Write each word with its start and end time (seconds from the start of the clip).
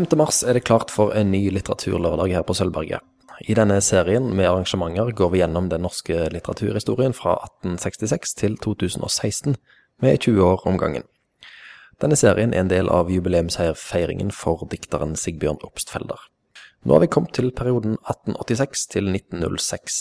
5. 0.00 0.16
mars 0.16 0.38
er 0.42 0.56
det 0.56 0.64
klart 0.64 0.88
for 0.88 1.12
en 1.12 1.28
ny 1.28 1.50
litteraturlørdag 1.52 2.32
her 2.32 2.44
på 2.48 2.54
Sølvberget. 2.56 3.02
I 3.44 3.56
denne 3.56 3.76
serien 3.84 4.30
med 4.36 4.46
arrangementer 4.48 5.10
går 5.16 5.32
vi 5.34 5.40
gjennom 5.42 5.66
den 5.68 5.82
norske 5.84 6.28
litteraturhistorien 6.32 7.12
fra 7.16 7.34
1866 7.44 8.32
til 8.38 8.56
2016, 8.64 9.58
med 10.00 10.22
20 10.24 10.46
år 10.46 10.64
om 10.70 10.78
gangen. 10.80 11.04
Denne 12.00 12.16
serien 12.16 12.54
er 12.54 12.64
en 12.64 12.72
del 12.72 12.88
av 12.88 13.12
jubileumsfeiringen 13.12 14.32
for 14.32 14.64
dikteren 14.72 15.12
Sigbjørn 15.20 15.60
Obstfelder. 15.68 16.24
Nå 16.84 16.96
har 16.96 17.04
vi 17.04 17.12
kommet 17.12 17.36
til 17.36 17.52
perioden 17.52 17.98
1886 18.08 18.86
til 18.96 19.12
1906, 19.12 20.00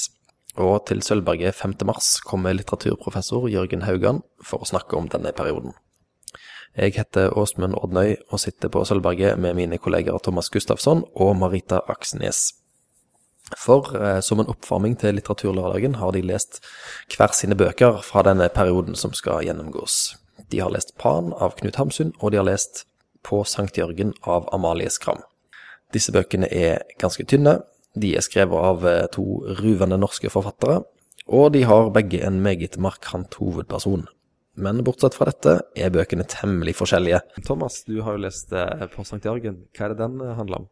og 0.55 0.85
til 0.87 1.03
Sølvberget 1.03 1.59
5. 1.59 1.75
mars 1.91 2.21
kommer 2.23 2.55
litteraturprofessor 2.55 3.51
Jørgen 3.51 3.83
Haugan 3.83 4.23
for 4.39 4.63
å 4.63 4.71
snakke 4.71 4.95
om 4.95 5.11
denne 5.11 5.35
perioden. 5.35 5.75
Jeg 6.77 6.93
heter 6.95 7.33
Åsmund 7.37 7.75
Odnøy 7.81 8.15
og 8.29 8.39
sitter 8.39 8.69
på 8.69 8.83
Sølvberget 8.85 9.39
med 9.41 9.55
mine 9.57 9.77
kolleger 9.81 10.17
Thomas 10.23 10.49
Gustafsson 10.53 11.03
og 11.15 11.35
Marita 11.35 11.79
Aksnes. 11.89 12.53
For 13.57 13.89
eh, 13.97 14.19
som 14.21 14.39
en 14.39 14.49
oppvarming 14.51 14.97
til 15.01 15.17
Litteraturlørdagen 15.17 15.97
har 15.97 16.13
de 16.13 16.21
lest 16.21 16.61
hver 17.15 17.33
sine 17.33 17.57
bøker 17.57 18.03
fra 18.05 18.21
denne 18.27 18.49
perioden 18.53 18.95
som 18.95 19.15
skal 19.17 19.41
gjennomgås. 19.47 20.15
De 20.51 20.61
har 20.61 20.69
lest 20.73 20.95
Pan 20.97 21.33
av 21.33 21.57
Knut 21.57 21.79
Hamsun, 21.81 22.13
og 22.19 22.31
de 22.31 22.39
har 22.41 22.47
lest 22.47 22.85
På 23.23 23.43
Sankt 23.43 23.77
Jørgen 23.77 24.13
av 24.23 24.47
Amalie 24.55 24.89
Skram. 24.89 25.19
Disse 25.93 26.13
bøkene 26.15 26.47
er 26.53 26.85
ganske 27.01 27.25
tynne, 27.27 27.57
de 27.97 28.13
er 28.15 28.23
skrevet 28.23 28.55
av 28.55 28.85
eh, 28.87 29.07
to 29.11 29.25
ruvende 29.59 29.97
norske 29.97 30.29
forfattere, 30.29 30.83
og 31.27 31.51
de 31.53 31.65
har 31.67 31.91
begge 31.93 32.21
en 32.25 32.39
meget 32.41 32.77
markant 32.77 33.35
hovedperson. 33.41 34.07
Men 34.59 34.81
bortsett 34.85 35.15
fra 35.17 35.29
dette 35.29 35.55
er 35.77 35.93
bøkene 35.93 36.25
temmelig 36.29 36.75
forskjellige. 36.79 37.21
Thomas, 37.47 37.81
du 37.87 38.01
har 38.05 38.17
jo 38.17 38.25
lest 38.25 38.53
eh, 38.55 38.85
På 38.93 39.05
Sankt 39.07 39.27
Jørgen. 39.27 39.63
Hva 39.75 39.87
er 39.87 39.93
det 39.95 40.01
den 40.01 40.19
eh, 40.25 40.35
handler 40.37 40.63
om? 40.63 40.67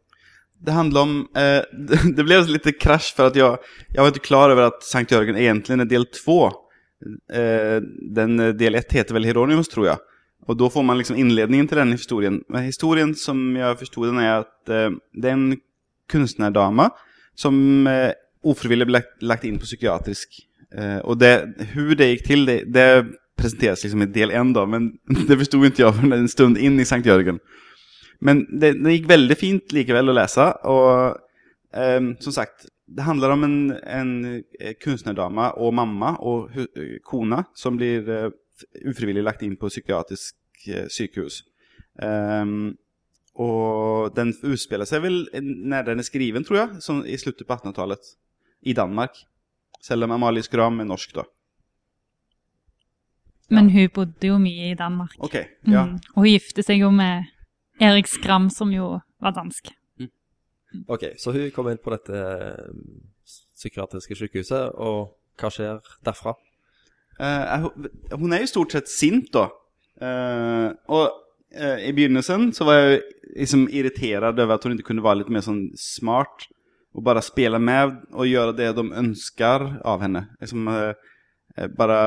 Det 0.58 0.74
handler 0.74 1.06
om 1.06 1.14
eh, 1.38 1.62
Det 2.16 2.26
ble 2.26 2.40
litt 2.50 2.70
krasj, 2.82 3.12
for 3.16 3.30
at 3.30 3.38
jeg, 3.38 3.60
jeg 3.94 4.02
var 4.02 4.12
ikke 4.12 4.28
klar 4.28 4.54
over 4.54 4.70
at 4.70 4.84
Sankt 4.86 5.14
Jørgen 5.14 5.38
egentlig 5.38 5.78
er 5.78 5.90
del 5.90 6.08
to. 6.14 6.38
Eh, 7.32 7.78
den 8.18 8.38
del 8.58 8.78
ett 8.78 8.92
heter 8.92 9.16
vel 9.16 9.28
Hieronymus, 9.28 9.70
tror 9.72 9.92
jeg. 9.92 10.04
Og 10.48 10.56
da 10.56 10.68
får 10.72 10.84
man 10.86 10.98
liksom 10.98 11.18
innledningen 11.20 11.68
til 11.68 11.80
denne 11.82 11.98
historien. 11.98 12.40
Men 12.48 12.68
historien, 12.68 13.14
som 13.18 13.40
jeg 13.56 13.80
forsto 13.82 14.06
den, 14.08 14.20
er 14.22 14.44
at 14.44 14.72
eh, 14.72 14.90
det 15.16 15.30
er 15.30 15.36
en 15.36 15.62
kunstnerdame 16.08 16.88
som 17.38 17.86
eh, 17.90 18.12
ufrivillig 18.48 18.88
ble 18.88 19.00
lagt, 19.00 19.18
lagt 19.22 19.46
inn 19.48 19.58
på 19.60 19.68
psykiatrisk. 19.68 20.40
Eh, 20.72 20.98
og 21.04 21.20
det, 21.20 21.32
hvordan 21.74 22.00
det 22.00 22.10
gikk 22.12 22.24
til, 22.26 22.46
det, 22.48 22.58
det 22.74 22.88
presenteras 23.38 23.84
liksom 23.84 24.02
i 24.02 24.06
del 24.06 24.30
1 24.30 24.54
då, 24.54 24.66
men 24.66 24.98
det 25.28 25.38
förstod 25.38 25.66
inte 25.66 25.82
jag 25.82 25.96
förrän 25.96 26.12
en 26.12 26.28
stund 26.28 26.58
in 26.58 26.80
i 26.80 26.84
Sankt 26.84 27.06
Jörgen. 27.06 27.38
Men 28.20 28.60
det, 28.60 28.72
det 28.72 28.92
gick 28.92 29.10
väldigt 29.10 29.38
fint 29.38 29.72
likevel 29.72 30.10
å 30.10 30.16
läsa 30.16 30.50
og 30.66 31.20
eh, 31.74 32.00
som 32.18 32.32
sagt, 32.32 32.66
det 32.88 33.04
handler 33.04 33.30
om 33.30 33.44
en, 33.44 33.70
en 33.82 34.42
kunstnärdama 34.80 35.50
och 35.50 35.74
mamma 35.74 36.16
og 36.16 36.50
kona 37.02 37.44
som 37.54 37.76
blir 37.76 38.08
eh, 38.08 38.30
ufrivillig 38.84 39.22
lagt 39.22 39.42
inn 39.42 39.56
på 39.56 39.68
psykiatrisk 39.68 40.34
eh, 40.66 40.88
sykehus. 40.90 41.42
Um, 42.02 42.76
og 43.38 44.14
den 44.16 44.32
utspelar 44.42 44.88
seg 44.88 45.02
vel 45.04 45.20
når 45.38 45.90
den 45.90 46.02
er 46.02 46.06
skriven, 46.06 46.46
tror 46.46 46.58
jeg, 46.58 46.82
som 46.82 47.04
i 47.06 47.18
slutet 47.18 47.46
på 47.46 47.54
1800-tallet. 47.54 48.14
I 48.66 48.74
Danmark. 48.74 49.14
Selv 49.82 50.08
om 50.08 50.16
Amalie 50.16 50.42
Skram 50.42 50.80
er 50.82 50.88
norsk, 50.88 51.12
da. 51.14 51.22
Men 53.54 53.70
hun 53.72 53.88
bodde 53.94 54.28
jo 54.28 54.38
mye 54.40 54.72
i 54.72 54.76
Danmark. 54.76 55.14
Ok, 55.24 55.38
ja. 55.68 55.86
Mm. 55.88 55.94
Og 56.14 56.22
hun 56.22 56.32
gifte 56.34 56.64
seg 56.64 56.82
jo 56.82 56.90
med 56.92 57.28
Erik 57.80 58.10
Skram, 58.10 58.50
som 58.52 58.72
jo 58.74 58.98
var 59.22 59.36
dansk. 59.36 59.70
Mm. 60.00 60.10
Ok, 60.86 61.06
så 61.20 61.32
hun 61.32 61.48
kom 61.54 61.70
inn 61.70 61.80
på 61.80 61.94
dette 61.94 62.18
eh, 62.18 62.66
psykiatriske 63.56 64.18
sykehuset, 64.18 64.74
og 64.76 65.14
hva 65.38 65.50
skjer 65.54 65.80
derfra? 66.04 66.34
Uh, 67.18 67.70
hun 68.14 68.34
er 68.34 68.44
jo 68.44 68.50
stort 68.52 68.74
sett 68.74 68.90
sint, 68.90 69.32
da. 69.34 69.48
Uh, 69.98 70.70
og 70.94 71.08
uh, 71.56 71.78
i 71.82 71.90
begynnelsen 71.94 72.52
så 72.54 72.66
var 72.68 72.78
jeg 72.78 73.00
liksom 73.32 73.66
irritert 73.74 74.28
over 74.28 74.54
at 74.54 74.66
hun 74.66 74.76
ikke 74.76 74.92
kunne 74.92 75.02
være 75.02 75.22
litt 75.22 75.32
mer 75.34 75.42
sånn 75.42 75.64
smart 75.78 76.46
og 76.94 77.02
bare 77.06 77.22
spille 77.22 77.58
med 77.62 77.96
og 78.14 78.28
gjøre 78.28 78.54
det 78.58 78.70
de 78.76 78.84
ønsker 79.00 79.64
av 79.86 80.00
henne. 80.02 80.24
Liksom, 80.40 80.70
bare 81.78 81.98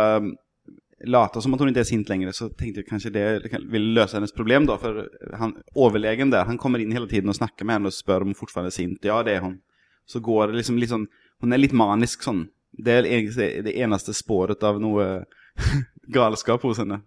lata 1.07 1.41
som 1.41 1.53
at 1.55 1.61
hun 1.61 1.71
ikke 1.71 1.83
er 1.83 1.89
sint 1.89 2.09
lenger, 2.11 2.33
så 2.35 2.49
tenkte 2.49 2.81
jeg 2.81 2.89
kanskje 2.89 3.13
det 3.15 3.25
ville 3.71 3.93
løse 3.95 4.17
hennes 4.17 4.33
problem. 4.35 4.67
da, 4.69 4.77
For 4.81 5.03
han, 5.39 5.55
overlegen 5.75 6.31
der 6.33 6.47
han 6.49 6.59
kommer 6.61 6.81
inn 6.81 6.93
hele 6.93 7.09
tiden 7.09 7.31
og 7.31 7.37
snakker 7.37 7.65
med 7.65 7.79
henne 7.79 7.91
og 7.91 7.95
spør 7.95 8.25
om 8.25 8.31
hun 8.31 8.37
fortsatt 8.37 8.67
er 8.69 8.75
sint. 8.75 9.05
Ja, 9.05 9.21
det 9.23 9.37
er 9.37 9.45
hun. 9.45 9.59
Så 10.05 10.21
går 10.23 10.49
det 10.49 10.61
liksom 10.61 10.79
litt 10.81 10.91
sånn 10.91 11.07
Hun 11.41 11.53
er 11.53 11.57
litt 11.57 11.73
manisk 11.73 12.21
sånn. 12.21 12.43
Det 12.71 12.93
er 12.93 13.07
egentlig 13.09 13.63
det 13.65 13.71
eneste 13.81 14.13
sporet 14.13 14.61
av 14.63 14.77
noe 14.77 15.23
galskap 16.15 16.61
hos 16.61 16.77
henne. 16.77 16.99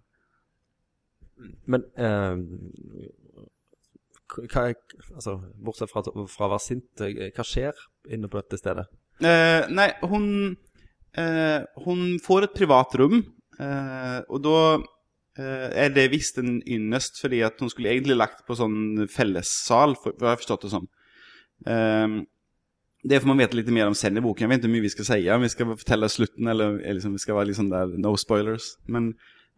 Men 1.71 1.85
eh, 1.95 2.35
hva 4.35 4.65
altså, 5.15 5.37
Bortsett 5.55 5.93
fra, 5.93 6.03
fra 6.03 6.49
å 6.49 6.51
være 6.57 6.65
sint, 6.65 6.91
eh, 7.05 7.31
hva 7.31 7.47
skjer 7.47 7.79
inne 8.11 8.31
på 8.31 8.41
dette 8.41 8.59
stedet? 8.59 8.89
Eh, 9.23 9.71
nei, 9.71 9.87
hun, 10.03 10.27
eh, 11.15 11.63
hun 11.87 12.19
får 12.25 12.49
et 12.49 12.59
privat 12.59 12.99
Uh, 12.99 13.23
og 13.61 14.41
da 14.45 14.59
uh, 15.39 15.69
er 15.71 15.93
det 15.95 16.11
visst 16.13 16.39
en 16.41 16.61
ynnest, 16.63 17.21
fordi 17.23 17.43
at 17.47 17.61
hun 17.61 17.73
skulle 17.73 17.93
egentlig 17.93 18.19
lagt 18.19 18.45
på 18.47 18.57
sånn 18.59 19.07
fellessal, 19.11 19.97
for, 20.01 20.15
for 20.17 20.29
jeg 20.29 20.33
har 20.33 20.43
forstått 20.43 20.67
det 20.67 20.73
sånn. 20.75 20.89
Uh, 21.69 22.23
det 23.05 23.21
får 23.21 23.29
man 23.29 23.43
vite 23.43 23.59
litt 23.59 23.73
mer 23.75 23.91
om 23.91 23.97
senere 23.99 24.23
i 24.23 24.27
boken. 24.27 24.47
Jeg 24.47 24.51
vet 24.51 24.63
ikke 24.63 24.71
hvor 24.71 24.77
mye 24.79 24.87
vi 24.87 24.95
skal 24.95 25.09
si. 25.11 25.19
Om 25.29 25.43
vi 25.45 25.53
skal 25.53 25.75
fortelle 25.75 26.09
slutten, 26.13 26.49
eller, 26.49 26.79
eller 26.81 26.97
liksom, 26.97 27.19
vi 27.19 27.25
skal 27.25 27.37
være 27.37 27.51
liksom 27.51 27.69
der, 27.73 27.99
no 28.01 28.15
spoilers. 28.21 28.71
Men 28.89 29.11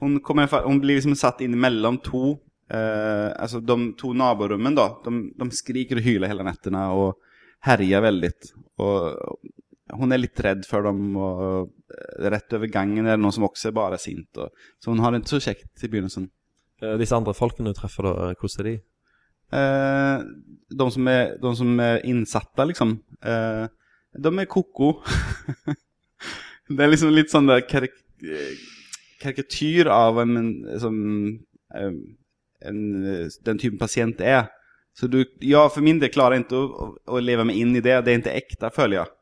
hun, 0.02 0.18
kommer, 0.26 0.50
hun 0.64 0.80
blir 0.82 0.98
liksom 0.98 1.14
satt 1.18 1.44
inn 1.46 1.54
mellom 1.58 2.02
to 2.04 2.36
Altså 2.66 3.60
de 3.62 3.74
to 3.94 4.08
naborommene, 4.18 4.74
da. 4.74 4.88
De, 5.04 5.28
de 5.38 5.46
skriker 5.54 6.00
og 6.00 6.02
hyler 6.08 6.32
hele 6.32 6.42
nettene 6.42 6.80
og 6.98 7.20
herjer 7.62 8.02
veldig. 8.02 8.30
Og 8.82 9.04
hun 9.94 10.12
er 10.12 10.20
litt 10.20 10.40
redd 10.42 10.66
for 10.66 10.86
dem, 10.86 11.14
og 11.20 11.70
eh, 11.94 12.26
rett 12.32 12.56
over 12.56 12.70
gangen 12.72 13.06
er 13.06 13.14
det 13.14 13.22
noen 13.22 13.34
som 13.34 13.46
også 13.46 13.70
er 13.70 13.76
bare 13.76 14.00
sint. 14.02 14.30
Og, 14.42 14.66
så 14.82 14.90
hun 14.90 15.02
har 15.04 15.14
det 15.14 15.22
ikke 15.22 15.36
så 15.36 15.42
kjekt 15.48 15.86
i 15.86 15.90
begynnelsen. 15.92 16.28
Eh, 16.82 16.96
disse 17.00 17.16
andre 17.16 17.34
folkene 17.36 17.70
du 17.70 17.78
treffer, 17.78 18.08
da, 18.08 18.30
eh, 18.30 18.40
hvordan 18.40 18.62
er 18.62 18.68
de? 18.70 18.76
Eh, 19.56 20.24
de, 20.74 20.88
som 20.90 21.10
er, 21.12 21.36
de 21.42 21.52
som 21.60 21.82
er 21.82 22.02
innsatte, 22.08 22.66
liksom. 22.72 22.96
Eh, 23.22 23.66
de 24.26 24.32
er 24.32 24.50
ko-ko. 24.50 24.90
det 26.74 26.82
er 26.82 26.90
liksom 26.90 27.14
litt 27.14 27.32
sånn 27.32 27.50
der 27.50 27.62
karik 27.68 27.94
karikatyr 29.20 29.88
av 29.92 30.18
en, 30.22 30.36
som 30.80 30.94
en, 31.76 31.98
den 33.44 33.60
typen 33.60 33.78
pasient 33.80 34.20
er. 34.24 34.46
Så 34.96 35.08
du, 35.12 35.18
ja, 35.44 35.66
for 35.68 35.84
min 35.84 36.00
del 36.00 36.12
klarer 36.12 36.38
jeg 36.38 36.46
ikke 36.46 36.60
å, 36.60 36.88
å 37.12 37.20
leve 37.20 37.44
meg 37.48 37.58
inn 37.60 37.74
i 37.76 37.82
det. 37.84 37.98
Det 38.06 38.14
er 38.14 38.20
ikke 38.22 38.36
ekte, 38.40 38.72
føler 38.72 39.02
jeg. 39.02 39.12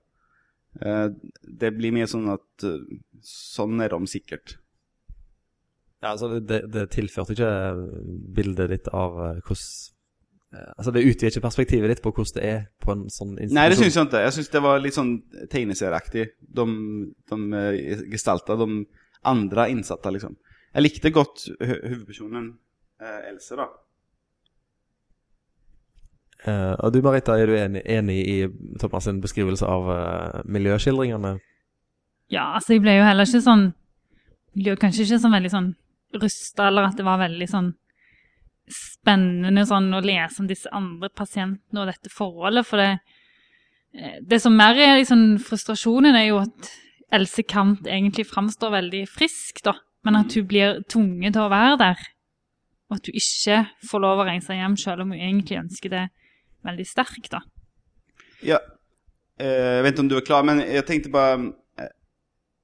Eh, 0.83 1.09
det 1.43 1.73
blir 1.77 1.95
mer 1.95 2.09
sånn 2.11 2.27
at 2.33 2.67
eh, 2.67 2.83
sånn 3.25 3.83
er 3.85 3.95
de 3.95 4.11
sikkert. 4.11 4.57
Ja, 6.03 6.13
altså 6.13 6.37
det, 6.37 6.65
det 6.73 6.89
tilførte 6.93 7.33
ikke 7.37 7.51
bildet 8.37 8.73
ditt 8.75 8.95
av 8.95 9.21
eh, 9.31 9.43
hvordan 9.43 9.91
Altså 10.55 10.93
Det 10.95 11.01
utvider 11.03 11.33
ikke 11.33 11.49
perspektivet 11.49 11.91
ditt 11.91 12.01
på 12.05 12.13
hvordan 12.15 12.37
det 12.37 12.43
er 12.47 12.61
på 12.79 12.93
en 12.93 13.01
sånn 13.11 13.33
institusjon? 13.33 13.57
Nei, 13.59 13.65
det 13.73 13.79
syns 13.81 13.97
jeg 13.99 14.07
ikke. 14.07 14.21
Jeg 14.23 14.35
syns 14.37 14.51
det 14.53 14.61
var 14.63 14.77
litt 14.85 14.95
sånn 14.95 15.09
tegneserieaktig. 15.51 16.27
De, 16.61 16.67
de 17.33 17.39
gestalta 18.13 18.55
de 18.61 18.69
andre 19.27 19.65
innsatte, 19.73 20.13
liksom. 20.15 20.37
Jeg 20.77 20.85
likte 20.85 21.11
godt 21.17 21.49
hovedpersonen 21.59 22.53
Else, 23.03 23.59
da. 23.59 23.67
Uh, 26.45 26.75
og 26.85 26.93
du 26.93 27.01
Marita, 27.01 27.39
er 27.41 27.49
du 27.49 27.55
enig, 27.57 27.81
enig 27.89 28.19
i 28.29 28.37
Thomas' 28.81 29.07
sin 29.09 29.23
beskrivelse 29.23 29.65
av 29.65 29.87
uh, 29.89 30.43
miljøskildringene? 30.45 31.39
Ja, 32.33 32.51
altså 32.59 32.75
jeg 32.75 32.83
ble 32.85 32.99
jo 32.99 33.07
heller 33.07 33.29
ikke 33.29 33.45
sånn 33.45 33.71
Ble 34.55 34.75
jo 34.75 34.81
kanskje 34.81 35.07
ikke 35.07 35.23
sånn 35.23 35.35
veldig 35.35 35.51
sånn 35.51 35.71
rusta, 36.21 36.69
eller 36.69 36.91
at 36.91 37.01
det 37.01 37.07
var 37.07 37.19
veldig 37.23 37.49
sånn 37.51 37.73
spennende 38.71 39.65
sånn 39.69 39.91
å 39.93 40.03
lese 40.05 40.41
om 40.41 40.49
disse 40.49 40.71
andre 40.73 41.11
pasientene 41.13 41.83
og 41.83 41.91
dette 41.91 42.13
forholdet, 42.13 42.67
for 42.69 42.81
det 42.81 42.91
eh, 43.99 44.21
Det 44.23 44.41
som 44.41 44.57
mer 44.57 44.79
er 44.79 44.99
liksom 45.01 45.39
frustrasjonen, 45.43 46.17
er 46.17 46.29
jo 46.31 46.41
at 46.45 46.71
Else 47.15 47.45
Kant 47.47 47.87
egentlig 47.87 48.27
framstår 48.31 48.73
veldig 48.79 49.05
frisk, 49.11 49.61
da, 49.67 49.77
men 50.07 50.21
at 50.23 50.35
hun 50.35 50.47
blir 50.49 50.81
tvunget 50.91 51.37
til 51.37 51.45
å 51.45 51.53
være 51.53 51.77
der. 51.83 52.07
Og 52.91 52.97
at 52.99 53.11
hun 53.11 53.19
ikke 53.21 53.59
får 53.91 54.03
lov 54.03 54.23
å 54.23 54.29
reise 54.29 54.57
hjem 54.57 54.79
selv 54.81 55.05
om 55.05 55.13
hun 55.13 55.21
egentlig 55.21 55.61
ønsker 55.61 55.93
det 55.93 56.07
veldig 56.67 56.87
sterk, 56.89 57.29
da. 57.33 57.43
Ja. 58.45 58.61
Eh, 59.41 59.79
jeg 59.79 59.85
vet 59.87 59.95
ikke 59.95 60.05
om 60.05 60.13
du 60.13 60.17
er 60.19 60.27
klar, 60.27 60.47
men 60.47 60.63
jeg 60.63 60.87
tenkte 60.87 61.11
bare 61.11 61.39
eh, 61.81 61.91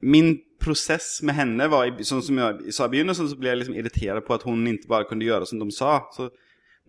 Min 0.01 0.37
prosess 0.61 1.19
med 1.27 1.35
henne 1.39 1.67
var, 1.73 1.89
sånn 2.05 2.23
som 2.23 2.39
jeg 2.39 2.75
sa 2.77 2.87
i 2.87 2.93
begynnelsen, 2.93 3.31
så 3.31 3.39
ble 3.39 3.51
jeg 3.51 3.63
liksom 3.63 3.79
irritert 3.81 4.27
på 4.27 4.37
at 4.37 4.45
hun 4.47 4.67
ikke 4.69 4.91
bare 4.93 5.09
kunne 5.09 5.27
gjøre 5.27 5.49
som 5.49 5.63
de 5.63 5.71
sa. 5.75 6.03
Så, 6.15 6.29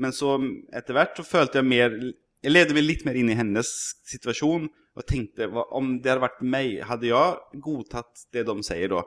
Men 0.02 0.14
så 0.16 0.36
etter 0.76 0.98
hvert 0.98 1.18
så 1.18 1.26
følte 1.28 1.62
jeg 1.62 1.70
mer 1.72 1.96
Jeg 2.42 2.52
levde 2.52 2.74
meg 2.74 2.88
litt 2.88 3.04
mer 3.06 3.18
inn 3.20 3.30
i 3.30 3.38
hennes 3.38 3.70
situasjon 4.10 4.70
og 4.98 5.06
tenkte 5.08 5.48
om 5.72 5.94
det 6.02 6.10
hadde 6.10 6.24
vært 6.24 6.42
meg, 6.44 6.80
hadde 6.84 7.08
jeg 7.08 7.60
godtatt 7.64 8.26
det 8.34 8.44
de 8.48 8.56
sier 8.66 8.92
da? 8.92 9.04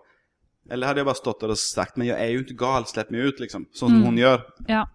Eller 0.71 0.89
hadde 0.89 1.03
jeg 1.03 1.09
bare 1.11 1.19
stått 1.19 1.43
der 1.43 1.53
og 1.53 1.61
sagt 1.61 1.99
men 1.99 2.09
jeg 2.09 2.17
er 2.17 2.31
jo 2.33 2.45
ikke 2.45 2.57
gal, 2.62 2.87
slipp 2.89 3.11
meg 3.12 3.27
ut, 3.29 3.43
liksom. 3.43 3.67
Sånn 3.77 3.99
som 3.99 4.07
hun 4.07 4.21
gjør. 4.23 4.47
Ja. 4.71 4.87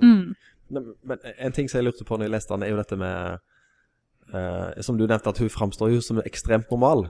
Mm. 0.00 0.38
Men, 0.70 0.90
en 1.38 1.54
ting 1.56 1.70
som 1.70 1.80
jeg 1.80 1.88
lurte 1.88 2.04
på 2.04 2.18
når 2.18 2.28
jeg 2.28 2.34
leste 2.36 2.54
den, 2.54 2.66
er 2.66 2.74
jo 2.74 2.80
dette 2.80 2.98
med 3.00 3.38
uh, 4.34 4.82
Som 4.84 4.98
du 4.98 5.06
nevnte, 5.06 5.32
at 5.32 5.40
hun 5.40 5.50
framstår 5.52 5.94
jo 5.94 6.02
som 6.04 6.20
ekstremt 6.24 6.70
normal. 6.70 7.08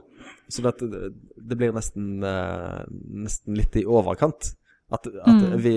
Så 0.49 0.63
det, 0.65 0.89
det 1.35 1.59
blir 1.59 1.75
nesten, 1.75 2.23
uh, 2.23 2.83
nesten 3.25 3.59
litt 3.59 3.75
i 3.75 3.85
overkant. 3.85 4.53
At, 4.89 5.05
at 5.05 5.29
Mm. 5.29 5.61
vi, 5.61 5.75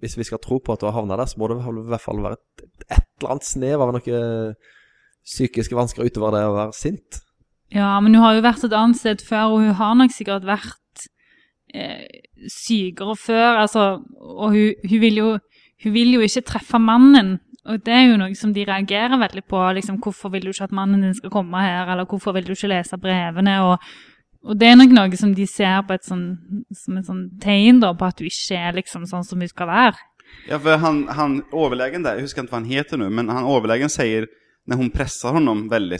hvis 0.00 0.16
vi 0.16 0.24
skal 0.24 0.40
tro 0.40 0.56
på 0.58 0.72
at 0.72 0.80
du 0.80 0.86
har 0.86 0.96
havna 0.96 1.18
der, 1.18 1.26
så 1.28 1.36
må 1.40 1.48
det 1.50 1.58
i 1.58 1.88
hvert 1.90 2.00
fall 2.00 2.22
være 2.24 2.38
et, 2.38 2.66
et 2.88 3.08
eller 3.20 3.34
annet 3.34 3.44
snev 3.44 3.82
av 3.82 3.92
noe 3.92 4.20
psykiske 5.28 5.76
vansker 5.76 6.06
utover 6.08 6.32
det 6.36 6.44
å 6.48 6.54
være 6.56 6.76
sint. 6.76 7.20
Ja, 7.74 7.98
men 8.00 8.14
hun 8.14 8.24
har 8.24 8.38
jo 8.38 8.44
vært 8.46 8.64
et 8.64 8.76
annet 8.76 8.96
sted 8.96 9.24
før, 9.24 9.52
og 9.52 9.66
hun 9.66 9.76
har 9.76 9.96
nok 9.98 10.14
sikkert 10.14 10.46
vært 10.48 11.02
eh, 11.74 12.06
sykere 12.48 13.16
før. 13.20 13.60
Altså, 13.64 13.88
og 14.16 14.54
hun, 14.54 14.78
hun, 14.88 15.00
vil 15.02 15.20
jo, 15.20 15.28
hun 15.84 15.92
vil 15.94 16.12
jo 16.16 16.20
ikke 16.26 16.44
treffe 16.48 16.78
mannen. 16.82 17.38
Og 17.68 17.82
det 17.84 17.92
er 17.92 18.06
jo 18.08 18.16
noe 18.20 18.34
som 18.38 18.52
de 18.54 18.64
reagerer 18.64 19.18
veldig 19.20 19.42
på. 19.46 19.58
liksom, 19.76 19.98
Hvorfor 20.00 20.30
vil 20.32 20.46
du 20.46 20.52
ikke 20.52 20.64
at 20.70 20.72
mannen 20.72 21.02
din 21.04 21.14
skal 21.14 21.30
komme 21.30 21.60
her, 21.60 21.90
eller 21.92 22.06
hvorfor 22.08 22.32
vil 22.32 22.46
du 22.46 22.52
ikke 22.54 22.70
lese 22.72 22.96
brevene? 22.96 23.58
Og, 23.66 23.78
og 24.48 24.56
det 24.58 24.68
er 24.70 24.78
nok 24.80 24.94
noe 24.96 25.16
som 25.20 25.34
de 25.34 25.46
ser 25.46 25.82
på 25.84 25.92
et 25.98 26.04
sånn, 26.08 26.38
som 26.72 26.96
et 26.96 27.06
sånn 27.06 27.24
tegn 27.42 27.80
da, 27.82 27.92
på 27.92 28.06
at 28.08 28.16
du 28.16 28.24
ikke 28.24 28.56
er 28.56 28.78
liksom 28.78 29.04
sånn 29.10 29.26
som 29.26 29.38
hun 29.42 29.48
skal 29.50 29.68
være. 29.68 29.98
Ja, 30.48 30.58
for 30.58 30.76
han, 30.80 31.02
han 31.12 31.42
overlegen 31.52 32.02
der, 32.04 32.16
jeg 32.16 32.28
husker 32.28 32.42
ikke 32.44 32.54
hva 32.56 32.60
han 32.62 32.70
heter 32.72 33.00
nå, 33.00 33.10
men 33.10 33.28
han 33.32 33.44
overlegen 33.48 33.88
sier, 33.92 34.26
når 34.68 34.76
hun 34.82 34.90
presser 34.92 35.32
honom 35.36 35.66
veldig 35.70 35.98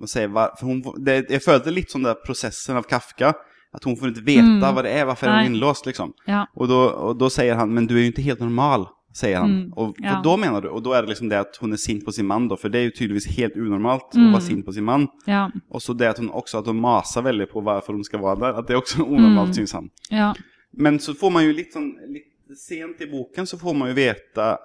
og 0.00 0.08
sier, 0.08 0.28
for 0.32 0.64
hun, 0.64 0.78
det, 1.04 1.26
Jeg 1.28 1.42
følte 1.44 1.72
litt 1.72 1.92
sånn 1.92 2.06
der 2.06 2.16
prosessen 2.24 2.76
av 2.80 2.86
Kafka, 2.88 3.34
At 3.76 3.84
hun 3.84 3.94
får 3.96 4.10
ikke 4.14 4.24
veta 4.26 4.42
Mm. 4.48 4.60
hva 4.74 4.82
det 4.82 4.90
er, 4.96 5.04
hvorfor 5.06 5.28
er 5.28 5.44
hun 5.44 5.52
innlåst, 5.52 5.84
liksom. 5.86 6.14
Ja. 6.26 6.46
Og 6.56 7.18
da 7.20 7.28
sier 7.30 7.54
han, 7.54 7.70
men 7.72 7.86
du 7.86 7.94
er 7.94 8.06
jo 8.06 8.10
ikke 8.10 8.24
helt 8.26 8.40
normal, 8.40 8.88
säger 9.12 9.36
han. 9.40 9.50
Mm, 9.50 9.72
og, 9.76 9.96
ja. 9.98 10.20
da 10.24 10.36
mener 10.36 10.60
du? 10.62 10.68
og 10.70 10.82
da 10.84 10.92
er 10.96 11.02
det 11.02 11.08
liksom 11.14 11.28
det 11.28 11.38
at 11.40 11.56
hun 11.60 11.72
er 11.72 11.80
sint 11.82 12.04
på 12.04 12.12
sin 12.14 12.26
man 12.26 12.48
da, 12.48 12.56
for 12.56 12.68
det 12.70 12.78
er 12.78 12.84
jo 12.88 12.96
tydeligvis 12.98 13.26
helt 13.36 13.56
onormalt 13.58 14.14
Mm. 14.14 14.28
å 14.28 14.32
være 14.36 14.46
sint 14.46 14.64
på 14.66 14.72
sin 14.72 14.84
man. 14.84 15.08
Ja. 15.26 15.48
Og 15.70 15.82
så 15.82 15.96
det 15.98 16.08
at 16.12 16.18
hun 16.18 16.30
også 16.30 16.58
at 16.60 16.66
hun 16.66 16.80
maser 16.80 17.22
veldig 17.26 17.48
på 17.50 17.62
hvorfor 17.62 17.92
hun 17.96 18.04
skal 18.04 18.20
være 18.22 18.40
der, 18.40 18.58
at 18.60 18.66
det 18.68 18.74
er 18.76 18.80
også 18.82 19.02
onormalt 19.02 19.50
Mm. 19.50 19.54
syns 19.54 19.72
han. 19.72 19.90
ja. 20.10 20.34
Men 20.72 20.98
så 20.98 21.14
får 21.18 21.30
man 21.32 21.44
jo 21.44 21.52
litt 21.52 21.72
sånn, 21.74 21.96
litt 22.12 22.56
sent 22.56 23.00
i 23.00 23.06
boken 23.10 23.46
så 23.46 23.58
får 23.58 23.74
man 23.74 23.88
jo 23.90 23.94
veta, 23.94 24.58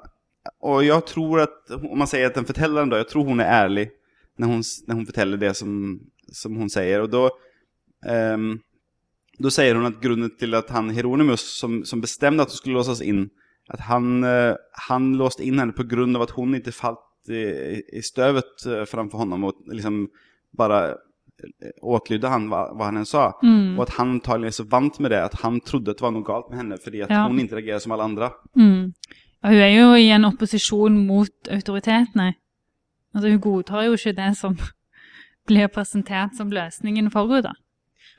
Og 0.62 0.83
jeg 0.86 1.01
tror 1.09 1.39
at 1.41 1.71
om 1.74 1.98
man 1.98 2.07
sier 2.07 2.27
at 2.27 2.36
den 2.36 2.45
förtällaren 2.45 2.89
da, 2.89 2.98
jeg 2.98 3.07
tror 3.09 3.25
hun 3.25 3.39
er 3.41 3.50
ærlig 3.65 3.89
når 4.38 4.48
hun, 4.48 4.62
når 4.88 4.95
hun 4.95 5.06
forteller 5.06 5.38
det 5.41 5.56
som, 5.57 6.00
som 6.31 6.56
hun 6.56 6.69
sier. 6.69 7.01
Og 7.01 7.09
da 7.09 7.30
um, 8.36 8.59
da 9.41 9.50
sier 9.51 9.75
hun 9.75 9.88
at 9.89 9.98
grunnen 10.01 10.30
til 10.39 10.53
at 10.56 10.69
han, 10.69 10.89
Hieronymus, 10.95 11.41
som, 11.59 11.81
som 11.83 12.00
bestemte 12.03 12.41
at 12.45 12.50
hun 12.53 12.57
skulle 12.57 12.77
låsas 12.77 13.01
in, 13.01 13.25
att 13.67 13.79
han, 13.79 14.23
eh, 14.23 14.56
han 14.89 15.17
låste 15.17 15.44
in 15.44 15.59
henne 15.59 15.73
på 15.73 15.83
grund 15.83 16.15
av 16.15 16.21
att 16.21 16.29
hon 16.29 16.56
inte 16.56 16.71
fallit 16.71 17.00
i, 17.29 17.81
i 17.94 18.01
stövet 18.01 18.65
eh, 18.65 18.85
framför 18.85 19.17
honom 19.17 19.44
och 19.44 19.53
liksom 19.65 20.09
bara 20.57 20.89
eh, 20.89 20.95
åtlydde 21.81 22.27
han 22.27 22.47
hva, 22.50 22.67
hva 22.73 22.85
han 22.91 23.06
sa. 23.06 23.31
Mm. 23.44 23.77
Og 23.77 23.88
at 23.88 23.95
han 23.97 24.15
antakelig 24.19 24.51
er 24.53 24.57
så 24.59 24.67
vant 24.69 25.00
med 25.00 25.12
det 25.12 25.23
at 25.23 25.39
han 25.41 25.59
trodde 25.65 25.94
det 25.94 26.06
var 26.06 26.13
noe 26.13 26.25
galt 26.27 26.50
med 26.50 26.62
henne 26.62 26.77
fordi 26.77 27.01
at 27.01 27.09
Ja. 27.09 27.25
hun 27.27 27.39
inte 27.39 27.56
reagerar 27.56 27.79
som 27.79 27.91
alle 27.91 28.03
andre. 28.03 28.31
Mm. 28.56 28.94
Ja, 29.41 29.50
hun 29.50 29.57
er 29.59 29.73
jo 29.73 29.94
i 29.95 30.09
en 30.09 30.25
opposisjon 30.25 31.01
mot 31.07 31.51
autoritetene. 31.51 32.33
Altså, 33.15 33.29
hun 33.29 33.41
godtar 33.41 33.85
jo 33.85 33.94
ikke 33.97 34.15
det 34.15 34.31
som 34.38 34.57
blir 35.47 35.67
presentert 35.67 36.35
som 36.38 36.51
løsningen 36.51 37.12
forut, 37.12 37.44
da. 37.44 37.53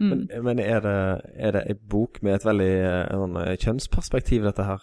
Mm. 0.00 0.08
Men, 0.10 0.44
men 0.44 0.58
er 0.58 0.80
det, 0.84 0.98
er 1.36 1.52
det 1.56 1.62
en 1.70 1.78
bok 1.88 2.22
med 2.22 2.34
et 2.34 2.44
veldig 2.44 2.72
eh, 2.84 3.14
sånn, 3.14 3.36
eh, 3.40 3.56
kjønnsperspektiv, 3.56 4.42
dette 4.44 4.66
her? 4.66 4.82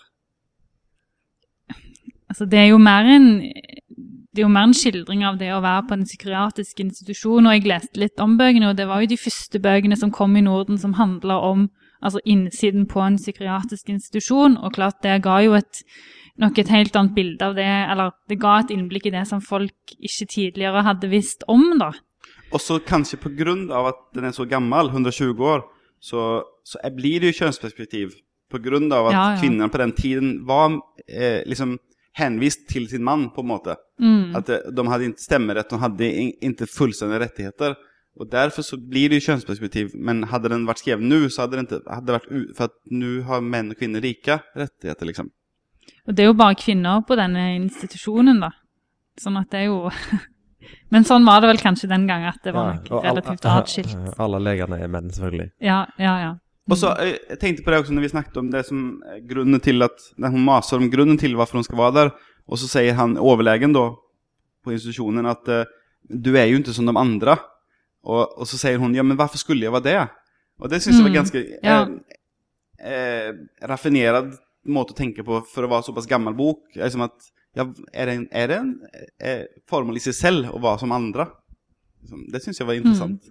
Altså, 2.33 2.47
det 2.49 2.59
er 2.59 2.71
jo 2.71 2.79
mer 2.81 3.05
en 3.13 3.27
det 4.33 4.41
er 4.41 4.47
jo 4.47 4.49
mer 4.49 4.65
en 4.65 4.73
skildring 4.73 5.21
av 5.27 5.35
det 5.37 5.51
å 5.53 5.61
være 5.61 5.83
på 5.85 5.93
en 5.93 6.07
psykiatrisk 6.07 6.79
institusjon, 6.81 7.45
og 7.45 7.53
jeg 7.53 7.67
leste 7.69 7.99
litt 8.01 8.21
om 8.23 8.33
bøkene, 8.39 8.71
og 8.71 8.79
det 8.79 8.87
var 8.89 9.03
jo 9.03 9.11
de 9.11 9.19
første 9.21 9.61
bøkene 9.61 9.97
som 9.99 10.09
kom 10.11 10.33
i 10.39 10.41
Norden 10.41 10.79
som 10.81 10.95
handla 10.97 11.37
om 11.51 11.67
altså 12.01 12.17
innsiden 12.25 12.87
på 12.89 13.03
en 13.05 13.19
psykiatrisk 13.21 13.93
institusjon, 13.93 14.57
og 14.57 14.73
klart 14.73 15.03
det 15.05 15.19
ga 15.21 15.37
jo 15.45 15.53
et 15.53 15.83
nok 16.41 16.57
et 16.57 16.71
helt 16.73 16.97
annet 16.97 17.13
bilde 17.13 17.45
av 17.45 17.53
det, 17.53 17.69
eller 17.93 18.17
det 18.29 18.39
ga 18.41 18.55
et 18.63 18.73
innblikk 18.73 19.05
i 19.05 19.13
det 19.13 19.27
som 19.29 19.43
folk 19.43 19.93
ikke 19.99 20.25
tidligere 20.33 20.81
hadde 20.81 21.13
visst 21.13 21.45
om, 21.47 21.77
da. 21.77 21.93
Och 22.49 22.61
så 22.61 22.79
kanskje 22.79 23.17
på 23.17 23.29
grund 23.29 23.71
av 23.71 23.85
att 23.85 24.13
den 24.13 24.25
er 24.25 24.31
så 24.31 24.45
gammel, 24.45 24.89
120 24.89 25.43
år, 25.43 25.63
så, 25.99 26.43
så 26.63 26.77
blir 26.95 27.19
det 27.19 27.33
jo 27.33 27.39
kjønnsperspektiv. 27.43 28.13
På 28.51 28.57
at 28.57 28.93
av 28.93 29.07
att 29.07 29.13
Ja, 29.13 29.33
ja. 29.33 29.41
kvinnan 29.41 29.69
på 29.69 29.77
den 29.77 29.91
tiden 29.91 30.45
var 30.45 30.81
eh, 31.07 31.41
liksom 31.45 31.79
hänvist 32.13 32.69
till 32.69 32.89
sin 32.89 33.03
man 33.03 33.29
på 33.29 33.41
en 33.41 33.47
måte. 33.47 33.75
Mm. 33.99 34.35
Att 34.35 34.49
eh, 34.49 34.57
de 34.75 34.87
hade 34.87 35.05
inte 35.05 35.21
stemmerett, 35.21 35.69
de 35.69 35.79
hade 35.79 36.05
ikke 36.05 36.45
inte 36.45 36.65
fullständiga 36.67 37.19
rättigheter. 37.19 37.75
Och 38.15 38.29
därför 38.29 38.61
så 38.61 38.77
blir 38.77 39.09
det 39.09 39.15
ju 39.15 39.21
könsperspektiv. 39.21 39.89
Men 39.93 40.23
hade 40.23 40.49
den 40.49 40.65
varit 40.65 40.77
skriven 40.77 41.09
nu 41.09 41.29
så 41.29 41.41
hade 41.41 41.55
det 41.55 41.59
inte 41.59 41.81
hade 41.87 42.05
det 42.05 42.11
varit 42.11 42.31
u- 42.31 42.53
för 42.57 42.63
att 42.65 42.77
nu 42.85 43.21
har 43.21 43.41
män 43.41 43.71
och 43.71 43.77
kvinnor 43.77 44.01
lika 44.01 44.39
rättigheter 44.55 45.05
liksom. 45.05 45.29
Og 46.07 46.15
det 46.15 46.23
er 46.23 46.27
jo 46.27 46.33
bare 46.33 46.55
kvinner 46.55 47.01
på 47.07 47.15
denne 47.15 47.55
institusjonen, 47.55 48.39
da. 48.43 48.49
Sånn 49.19 49.37
at 49.39 49.49
det 49.51 49.61
er 49.61 49.69
jo 49.69 49.89
Men 50.91 51.03
sånn 51.07 51.25
var 51.27 51.41
det 51.41 51.47
vel 51.47 51.59
kanskje 51.59 51.87
den 51.91 52.07
gangen, 52.07 52.27
at 52.29 52.43
det 52.43 52.53
var 52.55 52.77
ja, 52.89 52.99
relativt 53.03 53.45
atskilt. 53.45 53.95
Alle 54.19 54.39
legene 54.39 54.79
er 54.83 54.87
menn, 54.91 55.09
selvfølgelig. 55.11 55.49
Ja, 55.63 55.85
ja, 55.97 56.13
ja. 56.21 56.31
Och 56.69 56.77
så, 56.79 56.93
jeg 56.95 57.39
tenkte 57.41 57.63
på 57.63 57.71
det 57.73 57.81
også 57.81 57.93
når 57.95 58.05
vi 58.05 58.11
snakket 58.13 58.37
om 58.39 58.49
det 58.51 58.61
som 58.65 59.01
grunnen 59.27 59.59
til 59.63 59.83
at 59.83 60.05
hon 60.21 60.45
masar 60.45 60.79
om 60.79 60.87
grunnen 60.91 61.19
til 61.19 61.35
hvorfor 61.35 61.59
hun 61.59 61.65
skal 61.67 61.79
være 61.81 61.95
der, 61.97 62.11
og 62.47 62.59
så 62.59 62.69
sier 62.71 62.95
han, 62.95 63.17
overlegen 63.19 63.75
da 63.75 63.89
på 64.63 64.71
institusjonen 64.71 65.25
att 65.25 65.47
eh, 65.47 65.65
du 66.03 66.37
er 66.37 66.45
jo 66.45 66.59
ikke 66.59 66.73
som 66.75 66.87
de 66.87 66.95
andre. 66.99 67.37
Og, 68.03 68.39
og 68.39 68.47
så 68.47 68.57
sier 68.59 68.79
hun 68.79 68.95
ja 68.95 69.03
men 69.03 69.17
hvorfor 69.19 69.39
skulle 69.39 69.63
jeg 69.63 69.71
være 69.75 69.87
det? 69.87 69.99
Og 70.59 70.69
det 70.71 70.81
syns 70.83 70.97
jeg 70.97 71.03
var 71.03 71.09
Mm, 71.09 71.19
ganska 71.19 71.43
ja. 71.63 71.77
eh, 72.79 72.91
eh, 72.93 73.33
raffinerad 73.67 74.33
måte 74.65 74.93
å 74.93 74.97
tenke 74.97 75.23
på 75.23 75.41
for 75.47 75.63
å 75.63 75.71
være 75.71 75.87
såpass 75.87 76.07
gammel 76.07 76.35
bok. 76.35 76.63
Liksom 76.75 77.03
at, 77.03 77.31
ja, 77.55 77.67
er 77.93 78.05
det 78.05 78.15
en, 78.15 78.27
er 78.31 78.47
det 78.47 78.57
en 78.57 78.73
er, 79.19 79.47
formel 79.67 79.99
i 79.99 80.03
seg 80.03 80.15
selv 80.15 80.53
å 80.55 80.61
være 80.63 80.83
som 80.83 80.95
andra? 80.95 81.27
Liksom, 82.01 82.27
Det 82.31 82.43
syns 82.43 82.59
jeg 82.59 82.67
var 82.67 82.79
intressant. 82.79 83.23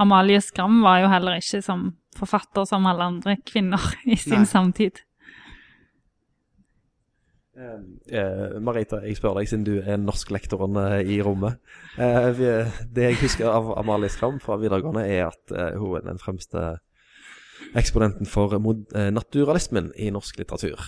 Amalie 0.00 0.40
Skram 0.40 0.80
var 0.84 1.02
jo 1.02 1.12
heller 1.12 1.38
ikke 1.40 1.60
som 1.64 1.90
forfatter 2.16 2.66
som 2.68 2.88
alle 2.88 3.06
andre 3.12 3.36
kvinner 3.46 3.82
i 4.08 4.16
sin 4.18 4.42
Nei. 4.42 4.50
samtid. 4.50 5.02
Eh, 7.60 8.60
Marita, 8.64 9.02
jeg 9.04 9.18
spør 9.18 9.36
deg, 9.36 9.48
siden 9.50 9.66
du 9.66 9.74
er 9.82 9.98
norsklektoren 10.00 10.78
eh, 10.80 11.10
i 11.16 11.18
rommet. 11.24 11.58
Eh, 12.00 12.30
vi, 12.38 12.48
det 12.96 13.10
jeg 13.10 13.18
husker 13.20 13.50
av 13.52 13.74
Amalie 13.76 14.08
Skram 14.12 14.38
fra 14.40 14.56
videregående, 14.60 15.04
er 15.04 15.26
at 15.28 15.52
eh, 15.52 15.76
hun 15.76 15.98
er 15.98 16.06
den 16.06 16.22
fremste 16.22 16.78
eksponenten 17.76 18.28
for 18.30 18.56
eh, 18.56 19.10
naturalismen 19.12 19.92
i 20.00 20.08
norsk 20.14 20.40
litteratur. 20.40 20.80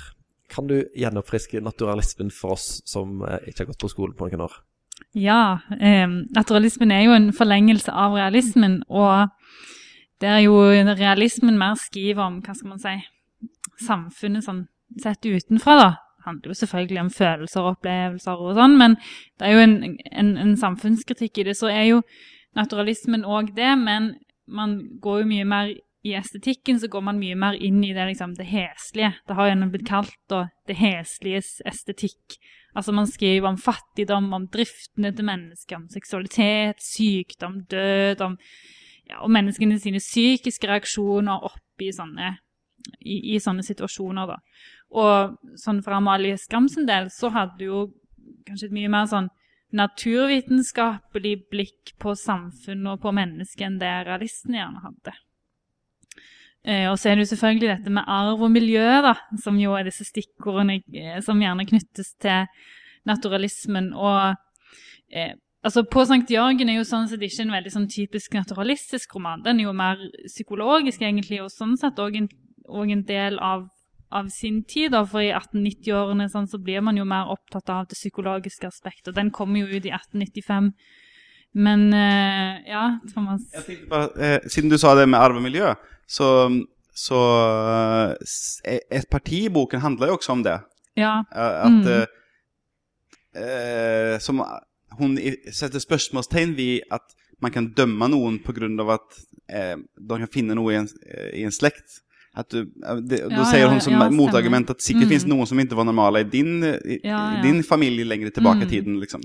Kan 0.52 0.68
du 0.70 0.78
gjenoppfriske 0.96 1.60
naturalismen 1.64 2.32
for 2.32 2.56
oss 2.56 2.80
som 2.88 3.20
eh, 3.26 3.50
ikke 3.50 3.66
har 3.66 3.72
gått 3.74 3.84
på 3.84 3.92
skolen 3.92 4.16
på 4.16 4.30
noen 4.30 4.46
år? 4.48 4.56
Ja, 5.14 5.58
eh, 5.80 6.08
naturalismen 6.32 6.90
er 6.90 7.02
jo 7.04 7.12
en 7.12 7.32
forlengelse 7.36 7.92
av 7.92 8.14
realismen, 8.16 8.82
og 8.88 9.28
det 10.20 10.28
er 10.28 10.38
jo 10.46 10.56
realismen 10.96 11.58
mer 11.58 11.74
skriver 11.76 12.22
om, 12.24 12.40
hva 12.40 12.54
skal 12.56 12.72
man 12.72 12.80
si, 12.80 12.94
samfunnet 13.84 14.46
sånn 14.46 14.64
sett 15.02 15.26
utenfra, 15.26 15.76
da. 15.76 15.90
Det 16.22 16.28
handler 16.28 16.52
jo 16.52 16.54
selvfølgelig 16.54 17.00
om 17.00 17.10
følelser 17.10 17.60
og 17.60 17.70
opplevelser 17.76 18.42
og 18.42 18.54
sånn, 18.56 18.76
men 18.78 18.94
det 19.40 19.48
er 19.48 19.56
jo 19.56 19.62
en, 19.64 19.78
en, 20.12 20.36
en 20.38 20.52
samfunnskritikk 20.56 21.42
i 21.42 21.46
det. 21.48 21.56
Så 21.58 21.66
er 21.72 21.88
jo 21.88 22.02
naturalismen 22.54 23.24
òg 23.26 23.50
det, 23.56 23.72
men 23.80 24.12
man 24.46 24.76
går 25.02 25.24
jo 25.24 25.30
mye 25.32 25.48
mer 25.50 25.72
i 26.02 26.14
estetikken 26.18 26.80
så 26.80 26.88
går 26.90 27.04
man 27.06 27.20
mye 27.20 27.36
mer 27.38 27.54
inn 27.54 27.78
i 27.84 27.92
det, 27.94 28.08
liksom, 28.10 28.34
det 28.34 28.48
heslige. 28.50 29.12
Det 29.28 29.36
har 29.38 29.48
gjerne 29.48 29.70
blitt 29.70 29.86
kalt 29.86 30.18
da, 30.30 30.48
det 30.66 30.80
hesliges 30.80 31.60
estetikk. 31.68 32.38
Altså 32.74 32.92
Man 32.92 33.06
skriver 33.06 33.48
om 33.48 33.58
fattigdom, 33.60 34.32
om 34.32 34.48
driftene 34.50 35.12
til 35.14 35.28
mennesker, 35.28 35.76
om 35.76 35.88
seksualitet, 35.92 36.82
sykdom, 36.82 37.60
død, 37.70 38.24
om, 38.26 38.38
ja, 39.10 39.20
om 39.22 39.32
menneskene 39.32 39.78
sine 39.78 40.02
psykiske 40.02 40.70
reaksjoner 40.70 41.46
oppi 41.52 41.92
sånne, 41.94 42.34
i, 42.98 43.36
i 43.36 43.40
sånne 43.40 43.62
situasjoner. 43.62 44.32
da. 44.34 44.40
Og 44.98 45.58
sånn 45.60 45.84
for 45.84 46.00
Amalie 46.00 46.40
Skram 46.40 46.66
del 46.88 47.12
så 47.14 47.30
hadde 47.30 47.68
jo 47.68 47.86
kanskje 48.46 48.72
et 48.72 48.74
mye 48.74 48.90
mer 48.90 49.06
sånn 49.06 49.30
naturvitenskapelig 49.72 51.36
blikk 51.52 51.94
på 52.02 52.16
samfunnet 52.18 52.96
og 52.96 53.04
på 53.06 53.12
mennesket 53.16 53.68
enn 53.68 53.78
det 53.80 53.92
realisten 54.08 54.58
gjerne 54.58 54.82
hadde. 54.82 55.14
Eh, 56.62 56.86
og 56.86 56.98
så 56.98 57.10
er 57.10 57.18
det 57.18 57.24
jo 57.24 57.32
selvfølgelig 57.32 57.68
dette 57.72 57.90
med 57.90 58.06
arv 58.06 58.42
og 58.46 58.50
miljø, 58.54 58.86
da, 59.02 59.16
som 59.42 59.58
jo 59.58 59.74
er 59.74 59.88
disse 59.88 60.06
stikkordene 60.06 60.78
eh, 60.94 61.18
som 61.24 61.40
gjerne 61.42 61.66
knyttes 61.66 62.12
til 62.22 62.46
naturalismen. 63.08 63.90
Og 63.98 64.36
eh, 65.10 65.34
altså 65.66 65.82
På 65.90 66.04
Sankt 66.06 66.30
Jørgen 66.30 66.70
er 66.70 66.78
jo 66.78 66.86
sånn 66.86 67.10
sett 67.10 67.24
ikke 67.26 67.48
en 67.48 67.54
veldig 67.56 67.74
sånn 67.74 67.90
typisk 67.90 68.38
naturalistisk 68.38 69.18
roman. 69.18 69.42
Den 69.42 69.58
er 69.58 69.70
jo 69.70 69.76
mer 69.76 70.06
psykologisk, 70.28 71.02
egentlig, 71.02 71.42
og 71.42 71.50
sånn 71.50 71.74
sett 71.80 71.98
òg 72.02 72.20
en, 72.22 72.30
en 72.70 73.06
del 73.10 73.42
av, 73.42 73.66
av 74.14 74.30
sin 74.30 74.62
tid. 74.62 74.92
Da, 74.94 75.02
for 75.02 75.24
i 75.24 75.32
1890-årene 75.34 76.30
sånn, 76.30 76.46
så 76.46 76.62
blir 76.62 76.84
man 76.86 77.00
jo 77.00 77.08
mer 77.08 77.32
opptatt 77.34 77.74
av 77.74 77.88
det 77.90 77.98
psykologiske 77.98 78.70
aspektet. 78.70 79.10
og 79.10 79.18
Den 79.18 79.34
kommer 79.34 79.64
jo 79.64 79.72
ut 79.72 79.82
i 79.82 79.90
1895. 79.90 80.76
Men 81.52 81.90
eh, 81.92 82.62
ja, 82.70 82.84
Thomas. 83.12 83.42
Jeg 83.52 83.82
bare, 83.90 84.14
eh, 84.16 84.38
Siden 84.48 84.70
du 84.72 84.78
sa 84.80 84.94
det 84.96 85.04
med 85.10 85.20
arv 85.20 85.36
og 85.36 85.44
miljø, 85.44 85.74
så, 86.06 86.28
så 86.94 87.18
eh, 88.64 88.78
Et 88.90 89.08
parti 89.10 89.44
i 89.46 89.52
boken 89.52 89.80
handler 89.80 90.08
jo 90.12 90.16
også 90.18 90.32
om 90.32 90.42
det. 90.42 90.58
Ja. 90.96 91.22
Eh, 91.34 91.66
At 91.66 91.72
Mm. 91.72 91.86
eh, 91.88 92.06
eh, 93.34 94.18
Som 94.20 94.42
hun 94.98 95.16
setter 95.52 95.80
spørsmålstegn 95.80 96.56
ved 96.56 96.80
at 96.92 97.14
man 97.40 97.50
kan 97.52 97.72
dømme 97.74 98.08
noen 98.08 98.38
pga. 98.44 98.92
at 98.94 99.18
eh, 99.48 99.76
de 99.98 100.18
kan 100.18 100.28
finne 100.32 100.54
noe 100.54 100.72
i 100.72 100.76
en, 100.76 100.88
i 101.34 101.42
en 101.44 101.50
slekt. 101.52 102.00
At 102.34 102.48
du, 102.48 102.60
eh, 102.62 103.00
det, 103.04 103.18
Ja, 103.20 103.28
da 103.28 103.44
sier 103.44 103.66
ja, 103.66 103.78
som 103.84 103.92
ja, 103.92 104.08
motargument 104.08 104.70
at 104.70 104.78
sikkert 104.80 105.04
Mm. 105.04 105.08
finnes 105.10 105.26
noen 105.28 105.46
som 105.46 105.58
ikke 105.58 105.76
var 105.76 105.84
normale 105.84 106.20
i 106.20 106.24
din, 106.24 106.62
i, 106.64 106.96
i 107.04 107.42
din 107.42 107.62
familie 107.62 108.04
lenger 108.08 108.30
tilbake 108.30 108.62
i 108.62 108.64
Mm. 108.64 108.70
tiden. 108.70 109.00
liksom. 109.00 109.20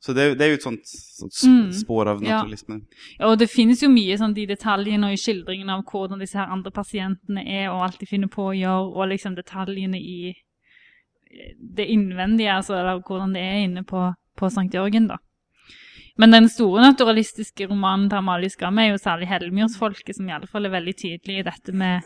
Så 0.00 0.12
det, 0.14 0.38
det 0.38 0.42
er 0.44 0.48
jo 0.48 0.54
et 0.54 0.62
sånt, 0.66 0.82
sånt 0.84 1.32
Mm. 1.46 1.72
spår 1.72 2.08
av 2.08 2.20
naturalisme. 2.20 2.80
naturalismen. 2.80 2.82
Ja, 3.20 3.26
og 3.30 3.38
det 3.38 3.48
finnes 3.50 3.80
jo 3.80 3.88
mye 3.88 4.18
sånn 4.18 4.34
de 4.34 4.46
detaljene 4.46 5.06
og 5.06 5.12
i 5.12 5.16
skildringen 5.22 5.70
av 5.70 5.84
hvordan 5.84 6.18
disse 6.18 6.34
her 6.34 6.48
andre 6.50 6.70
pasientene 6.72 7.46
er, 7.46 7.68
og 7.70 7.82
alt 7.82 7.98
de 8.00 8.06
finner 8.06 8.28
på 8.28 8.50
å 8.50 8.56
gjøre, 8.58 8.96
og 8.96 9.08
liksom 9.08 9.36
detaljene 9.36 9.94
i 9.96 10.34
eh, 11.30 11.54
det 11.76 11.86
innvendige, 11.86 12.50
altså, 12.56 12.74
eller 12.74 13.00
hvordan 13.02 13.34
det 13.34 13.42
er 13.42 13.64
inne 13.68 13.84
på, 13.84 14.14
på 14.36 14.50
Sankt 14.50 14.74
Jørgen, 14.74 15.06
da. 15.08 15.16
Men 16.16 16.32
den 16.32 16.48
store 16.48 16.80
naturalistiske 16.82 17.68
romanen 17.68 18.08
til 18.10 18.18
Amalie 18.18 18.50
Skram 18.50 18.78
er 18.78 18.88
jo 18.90 18.96
særlig 18.98 19.28
Hellemyrsfolket, 19.28 20.16
som 20.16 20.26
i 20.28 20.32
alle 20.32 20.48
fall 20.50 20.66
er 20.66 20.70
veldig 20.70 20.94
tydelig 20.96 21.38
i 21.38 21.42
dette 21.46 21.72
med, 21.72 22.02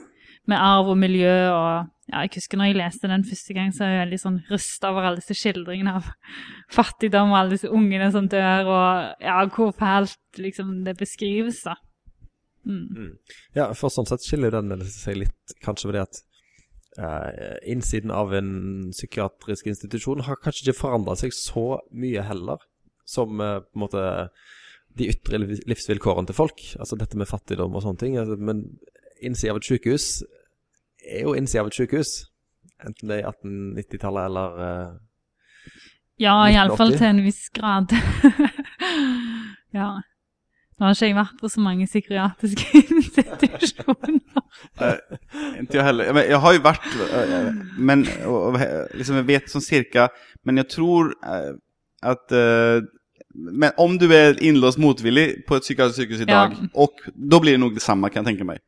med 0.51 0.59
arv 0.59 0.91
og 0.91 0.99
miljø, 0.99 1.35
og 1.53 1.91
ja, 2.11 2.25
jeg 2.25 2.33
husker 2.35 2.59
når 2.59 2.71
jeg 2.71 2.79
leste 2.81 3.11
den 3.11 3.25
første 3.25 3.55
gang, 3.57 3.71
så 3.75 3.85
er 3.85 3.93
jeg 3.93 4.03
veldig 4.03 4.19
sånn 4.23 4.41
rysta 4.51 4.91
over 4.91 5.07
alle 5.07 5.23
disse 5.23 5.37
skildringene 5.39 5.95
av 6.01 6.11
fattigdom 6.79 7.33
og 7.33 7.39
alle 7.39 7.57
disse 7.57 7.71
ungene 7.71 8.11
som 8.15 8.29
dør, 8.31 8.73
og 8.73 9.23
ja, 9.23 9.39
hvor 9.55 9.73
fælt 9.77 10.43
liksom 10.43 10.83
det 10.87 10.97
beskrives, 10.99 11.63
da. 11.67 11.79
Mm. 12.67 13.17
Ja, 13.57 13.73
for 13.75 13.91
sånn 13.91 14.07
sett 14.07 14.23
skiller 14.23 14.55
den 14.55 14.85
seg 14.87 15.19
litt 15.25 15.57
kanskje 15.65 15.89
ved 15.91 15.97
det 15.99 16.05
at 16.05 16.21
eh, 17.03 17.57
innsiden 17.73 18.13
av 18.15 18.35
en 18.39 18.53
psykiatrisk 18.93 19.67
institusjon 19.73 20.23
har 20.29 20.39
kanskje 20.43 20.69
ikke 20.69 20.83
forandra 20.85 21.17
seg 21.19 21.35
så 21.35 21.81
mye 21.91 22.23
heller 22.29 22.63
som 23.09 23.41
eh, 23.43 23.59
på 23.67 23.79
en 23.79 23.83
måte 23.83 24.05
de 24.99 25.09
ytre 25.09 25.41
livsvilkårene 25.41 26.29
til 26.29 26.37
folk. 26.37 26.63
Altså 26.79 26.99
dette 27.01 27.19
med 27.19 27.31
fattigdom 27.31 27.75
og 27.75 27.85
sånne 27.85 28.03
ting. 28.03 28.19
Altså, 28.21 28.37
men 28.37 28.67
innsida 29.23 29.55
av 29.55 29.61
et 29.63 29.69
sykehus 29.69 30.07
er 31.07 31.25
jo 31.27 31.35
innsida 31.39 31.63
av 31.65 31.71
et 31.73 31.79
sykehus. 31.79 32.13
Enten 32.83 33.11
det 33.11 33.19
er 33.21 33.25
i 33.25 33.31
1890-tallet 33.31 34.29
eller 34.31 34.57
uh, 34.59 34.95
Ja, 36.21 36.37
1980. 36.47 36.55
iallfall 36.55 36.97
til 36.99 37.07
en 37.09 37.23
viss 37.25 37.45
grad. 37.55 37.95
ja. 39.79 39.91
Nå 40.79 40.89
har 40.89 40.97
ikke 40.97 41.07
jeg 41.07 41.15
vært 41.15 41.37
på 41.39 41.49
så 41.53 41.63
mange 41.63 41.87
psykiatriske 41.87 42.81
institusjoner. 42.83 44.17
jeg, 44.81 45.67
jeg 45.71 45.85
heller. 45.87 46.13
Men 46.17 46.33
har 46.43 46.57
jo 46.57 46.65
varit, 46.65 46.89
eh, 47.07 47.53
men 47.79 48.03
og, 48.27 48.59
liksom 48.99 49.21
Jeg 49.21 49.29
vet 49.29 49.53
sånn 49.53 49.63
cirka, 49.63 50.09
men 50.45 50.59
jeg 50.59 50.69
tror 50.75 51.15
at 51.23 51.61
att 52.03 52.33
eh, 52.33 52.81
men 53.35 53.71
om 53.79 53.95
du 53.99 54.11
er 54.13 54.37
innlåst 54.43 54.79
motvillig 54.79 55.45
på 55.49 55.57
et 55.57 55.65
psykiatrisk 55.65 56.01
sykehus 56.03 56.21
i 56.21 56.29
dag, 56.29 56.53
Ja. 56.53 56.67
og 56.75 56.99
da 57.15 57.39
blir 57.41 57.53
det 57.53 57.61
nok 57.61 57.75
det 57.75 57.83
samme, 57.83 58.11
kan 58.11 58.25
jeg 58.25 58.35
tenke 58.35 58.45
mig. 58.45 58.59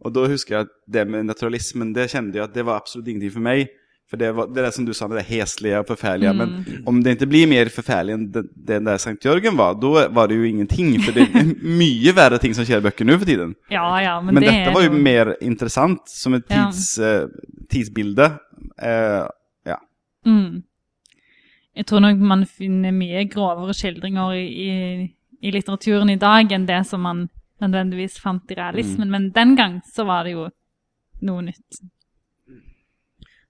Og 0.05 0.15
da 0.17 0.27
husker 0.29 0.57
jeg 0.57 0.63
at 0.67 0.73
det 0.89 1.09
med 1.09 1.25
naturalismen, 1.29 1.95
det 1.95 2.11
kjente 2.11 2.39
jeg 2.41 2.49
at 2.49 2.55
det 2.57 2.65
var 2.67 2.77
absolutt 2.81 3.09
ingenting 3.09 3.35
for 3.37 3.45
meg. 3.47 3.61
For 4.11 4.19
det, 4.19 4.33
var, 4.35 4.49
det 4.51 4.65
det 4.65 4.73
som 4.75 4.85
du 4.85 4.91
sa 4.97 5.07
med 5.07 5.21
det 5.21 5.27
heslige 5.29 5.79
og 5.79 5.87
forferdelige. 5.87 6.33
Men 6.35 6.83
om 6.91 6.97
det 7.03 7.13
ikke 7.15 7.29
blir 7.31 7.47
mer 7.47 7.69
forferdelig 7.71 8.15
enn 8.17 8.25
det, 8.35 8.43
det 8.69 8.79
der 8.89 8.97
Sankt 8.99 9.23
Jørgen 9.25 9.55
var, 9.57 9.77
da 9.79 10.09
var 10.11 10.27
det 10.27 10.35
jo 10.41 10.49
ingenting. 10.49 10.97
For 11.05 11.15
det 11.15 11.29
er 11.31 11.53
mye 11.83 12.15
verre 12.17 12.41
ting 12.43 12.57
som 12.57 12.67
skjer 12.67 12.83
i 12.83 12.87
bøker 12.89 13.07
nå 13.07 13.15
for 13.21 13.29
tiden. 13.31 13.53
ja, 13.71 13.85
ja, 14.03 14.17
men, 14.21 14.35
Men, 14.35 14.43
det 14.43 14.51
dette 14.51 14.73
er 14.73 14.75
var 14.75 14.83
jo 14.89 14.99
mer 15.07 15.31
interessant 15.41 16.11
som 16.11 16.35
et 16.35 16.51
Ja. 16.51 16.65
tids, 16.73 16.99
eh, 16.99 17.29
tidsbilde. 17.71 18.27
Uh, 18.83 19.29
ja. 19.71 19.77
Mm. 20.27 20.63
Jeg 21.79 21.87
tror 21.87 22.03
nok 22.03 22.19
man 22.19 22.43
finner 22.51 22.91
mye 22.93 23.23
grovere 23.31 23.73
skildringer 23.79 24.35
i, 24.35 24.43
i, 24.67 25.07
i 25.47 25.53
litteraturen 25.55 26.11
i 26.11 26.19
dag 26.21 26.51
enn 26.53 26.67
det 26.67 26.81
som 26.91 27.01
man 27.07 27.29
nødvendigvis 27.63 28.19
fant 28.19 28.51
i 28.51 28.59
realismen, 28.59 29.07
Mm. 29.07 29.11
men 29.15 29.31
den 29.37 29.55
gang 29.57 29.81
så 29.87 30.03
var 30.09 30.25
det 30.27 30.33
jo 30.35 30.49
noe 31.23 31.43
nytt. 31.47 31.81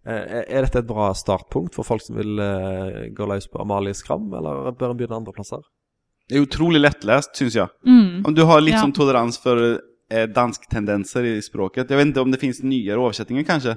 Eh, 0.06 0.44
Er 0.48 0.62
dette 0.66 0.78
et 0.82 0.88
bra 0.88 1.10
startpunkt 1.14 1.74
for 1.74 1.84
folk 1.86 2.02
som 2.04 2.16
vil 2.16 2.38
eh, 2.40 3.10
gå 3.16 3.26
løs 3.28 3.48
på 3.50 3.60
Amalie 3.60 3.94
Skram, 3.94 4.28
eller 4.32 4.70
bør 4.72 4.94
en 4.94 4.98
begynne 5.00 5.20
andre 5.20 5.32
plasser? 5.36 5.62
Det 6.30 6.38
er 6.38 6.44
utrolig 6.46 6.80
lettlest, 6.80 7.34
syns 7.34 7.56
jeg. 7.58 7.68
Mm. 7.86 8.24
Om 8.26 8.34
du 8.34 8.44
har 8.46 8.60
litt 8.62 8.76
Ja. 8.76 8.82
sånn 8.84 8.94
tolerans 8.94 9.38
for 9.42 9.80
eh, 10.10 10.26
dansktendenser 10.26 11.24
i 11.26 11.40
språket. 11.42 11.88
Jeg 11.90 11.98
vet 11.98 12.12
ikke 12.12 12.22
om 12.22 12.30
det 12.30 12.40
finnes 12.40 12.62
nyere 12.62 12.98
oversettinger, 13.02 13.44
kanskje. 13.46 13.76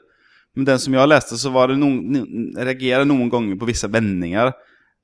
Men 0.55 0.65
den 0.65 0.79
som 0.79 0.93
jeg 0.93 1.09
leste, 1.09 1.37
så 1.41 1.49
var 1.51 1.67
det 1.71 1.79
noen, 1.81 2.53
reagerer 2.55 3.07
noen 3.09 3.29
ganger 3.29 3.57
på 3.57 3.65
visse 3.65 3.89
vendinger. 3.89 4.53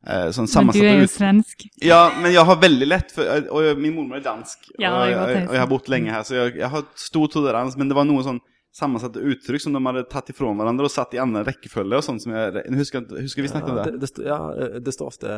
Eh, 0.07 0.29
sånn 0.31 0.47
Men 0.55 0.71
du 0.71 0.83
er 0.85 1.01
jo 1.01 1.07
svensk. 1.11 1.65
Ja, 1.83 2.11
men 2.21 2.31
jeg 2.31 2.45
har 2.45 2.55
veldig 2.55 2.87
lett 2.87 3.09
for 3.11 3.25
Og 3.51 3.77
min 3.81 3.95
mormor 3.97 4.15
er 4.15 4.23
dansk. 4.23 4.69
Ja, 4.79 4.93
og, 4.93 5.09
jeg 5.09 5.47
og, 5.49 5.53
jeg 5.53 5.59
har 5.59 5.67
bodd 5.67 5.89
lenge 5.91 6.13
her, 6.13 6.23
så 6.23 6.37
jeg, 6.37 6.55
jeg 6.61 6.69
har 6.69 6.85
stor 6.95 7.27
tolerans. 7.27 7.75
Men 7.75 7.89
det 7.89 7.97
var 7.97 8.05
noen 8.07 8.23
sånn 8.23 8.39
sammensatte 8.75 9.19
uttrykk 9.19 9.61
som 9.63 9.73
de 9.73 9.81
hadde 9.85 10.03
tatt 10.11 10.29
ifra 10.29 10.51
hverandre 10.53 10.85
og 10.85 10.91
satt 10.93 11.13
i 11.17 11.19
annen 11.21 11.45
rekkefølge. 11.47 11.97
og 11.97 12.03
sånt 12.05 12.21
som 12.21 12.31
jeg, 12.35 12.53
jeg 12.53 12.77
husker, 12.77 13.05
husker 13.17 13.41
vi 13.41 13.49
snakket 13.51 13.69
om 13.73 13.77
Ja, 13.79 13.83
det? 13.83 13.91
det, 13.93 13.99
det, 14.03 14.09
sto- 14.11 14.25
ja, 14.27 14.39
eh, 14.53 14.79
det 14.85 14.93
står 14.93 15.07
ofte 15.09 15.29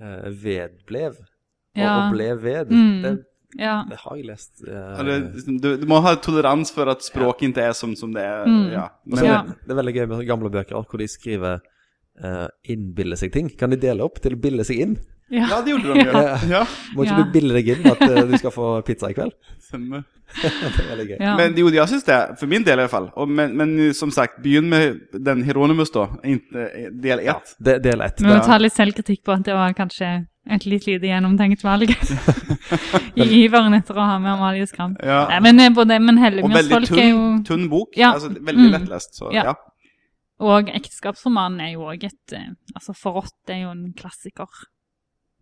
uh, 0.00 0.28
vedblev, 0.30 1.16
og, 1.18 1.80
Ja. 1.82 1.96
og 2.06 2.12
ble 2.14 2.28
ved. 2.42 2.70
Mm. 2.70 3.02
Det, 3.02 3.24
Ja. 3.58 3.84
det 3.88 3.96
har 3.98 4.16
jeg 4.16 4.26
lest. 4.26 4.62
Uh, 4.66 5.00
Eller, 5.00 5.20
liksom, 5.34 5.58
du, 5.60 5.76
du 5.80 5.86
må 5.86 6.00
ha 6.04 6.14
tolerans 6.16 6.70
for 6.70 6.88
at 6.92 7.02
språket 7.02 7.48
ikke 7.50 7.64
er 7.70 7.72
som, 7.72 7.94
som 7.96 8.12
det 8.12 8.22
er. 8.22 8.44
Mm. 8.46 8.70
Ja. 8.72 8.88
Men, 9.06 9.24
Ja. 9.24 9.42
det, 9.42 9.56
det 9.66 9.70
er 9.74 9.80
veldig 9.82 9.94
gøy 9.96 10.06
med 10.08 10.26
gamle 10.28 10.50
bøker 10.50 10.84
hvor 10.84 10.98
de 10.98 11.08
skriver 11.08 11.60
uh, 12.24 12.48
'innbille 12.64 13.16
seg 13.16 13.32
ting'. 13.32 13.50
Kan 13.58 13.70
de 13.70 13.76
dele 13.76 14.02
opp 14.04 14.20
til 14.22 14.34
å 14.34 14.40
bille 14.40 14.64
seg 14.64 14.80
inn? 14.80 14.98
Ja. 15.30 15.44
ja, 15.50 15.56
det 15.60 15.74
gjorde 15.74 15.92
de. 15.92 16.04
Ja. 16.08 16.38
Ja. 16.54 16.62
Må 16.96 17.04
ikke 17.04 17.18
Ja. 17.18 17.24
du 17.24 17.32
bille 17.32 17.52
deg 17.58 17.66
inn 17.68 17.86
at 17.90 18.00
uh, 18.00 18.22
du 18.30 18.36
skal 18.40 18.50
få 18.50 18.68
pizza 18.86 19.10
i 19.10 19.16
kveld? 19.16 19.32
Stemmer. 19.68 20.04
det 20.42 20.48
er 20.48 20.88
veldig 20.90 21.06
gøy. 21.08 21.16
Ja. 21.20 21.34
Men 21.36 21.54
jo, 21.56 21.68
jeg 21.72 21.88
syns 21.88 22.04
det. 22.04 22.16
For 22.40 22.46
min 22.48 22.64
del 22.64 22.78
i 22.78 22.82
hvert 22.86 22.90
fall. 22.92 23.10
Og, 23.16 23.28
men, 23.28 23.52
men 23.56 23.94
som 23.94 24.10
sagt, 24.12 24.40
begynn 24.44 24.68
med 24.68 24.98
den 25.12 25.42
Hieronymus, 25.44 25.90
da. 25.92 26.06
Del 26.24 27.22
Ja, 27.24 27.36
ett. 27.38 27.54
det, 27.60 27.78
del 27.84 28.00
ett. 28.04 28.20
Vi 28.20 28.28
må 28.28 28.40
ta 28.44 28.58
litt 28.60 28.72
selvkritikk 28.76 29.22
på 29.24 29.32
at 29.36 29.44
det 29.48 29.54
var 29.56 29.72
kanskje 29.76 30.26
et 30.48 30.64
litt 30.64 30.86
lite 30.88 31.04
gjennomtenkt 31.08 31.60
valg. 31.64 31.92
I 33.16 33.24
iveren 33.44 33.74
etter 33.76 33.96
å 33.96 34.04
ha 34.04 34.18
med 34.20 34.32
Amalie 34.32 34.66
Skram. 34.68 34.94
Ja. 35.04 35.26
Nei, 35.28 35.40
men 35.48 35.60
eh, 35.60 35.70
både 35.76 35.98
men 36.00 36.16
Og 36.16 36.22
veldig 36.24 36.42
Hellemyrsfolk 36.42 36.92
er 36.98 37.08
jo 37.10 37.18
tunn, 37.20 37.42
tunn 37.48 37.66
bok. 37.72 37.96
Ja. 38.00 38.14
Altså, 38.16 38.30
veldig 38.32 38.64
Mm. 38.68 38.72
lettlest. 38.78 39.16
Så 39.20 39.32
Ja. 39.32 39.44
ja. 39.50 39.54
Og 40.44 40.70
ekteskapsromanen 40.70 41.62
er 41.64 41.74
jo 41.74 41.88
òg 41.90 42.06
et 42.06 42.34
eh, 42.36 42.50
Altså, 42.76 42.94
Forrådt 42.94 43.50
er 43.50 43.64
jo 43.64 43.72
en 43.74 43.88
klassiker. 43.98 44.48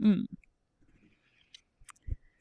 Mm. 0.01 0.25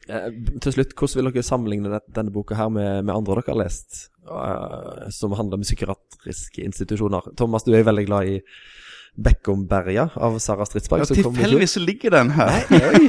Eh, 0.06 0.28
til 0.64 0.76
slutt, 0.76 0.94
hvordan 0.94 1.20
vil 1.20 1.32
dere 1.34 1.46
sammenligne 1.46 2.00
denne 2.14 2.34
boka 2.34 2.58
her 2.60 2.72
med, 2.72 3.04
med 3.04 3.16
andre 3.16 3.40
dere 3.40 3.52
har 3.52 3.62
lest, 3.64 4.06
uh, 4.30 5.08
som 5.12 5.36
handler 5.36 5.60
om 5.60 5.66
psykiatriske 5.66 6.64
institusjoner? 6.64 7.32
Thomas, 7.38 7.66
du 7.66 7.74
er 7.74 7.82
jo 7.82 7.90
veldig 7.90 8.08
glad 8.08 8.32
i 8.36 8.40
Beckomberga 9.16 10.10
av 10.16 10.38
Sara 10.44 10.68
Stridsberg. 10.68 11.04
Ja. 11.04 11.12
Tilfeldigvis 11.12 11.78
så 11.78 11.84
ligger 11.84 12.20
den 12.20 12.34
her. 12.38 12.56
Nei, 12.72 13.08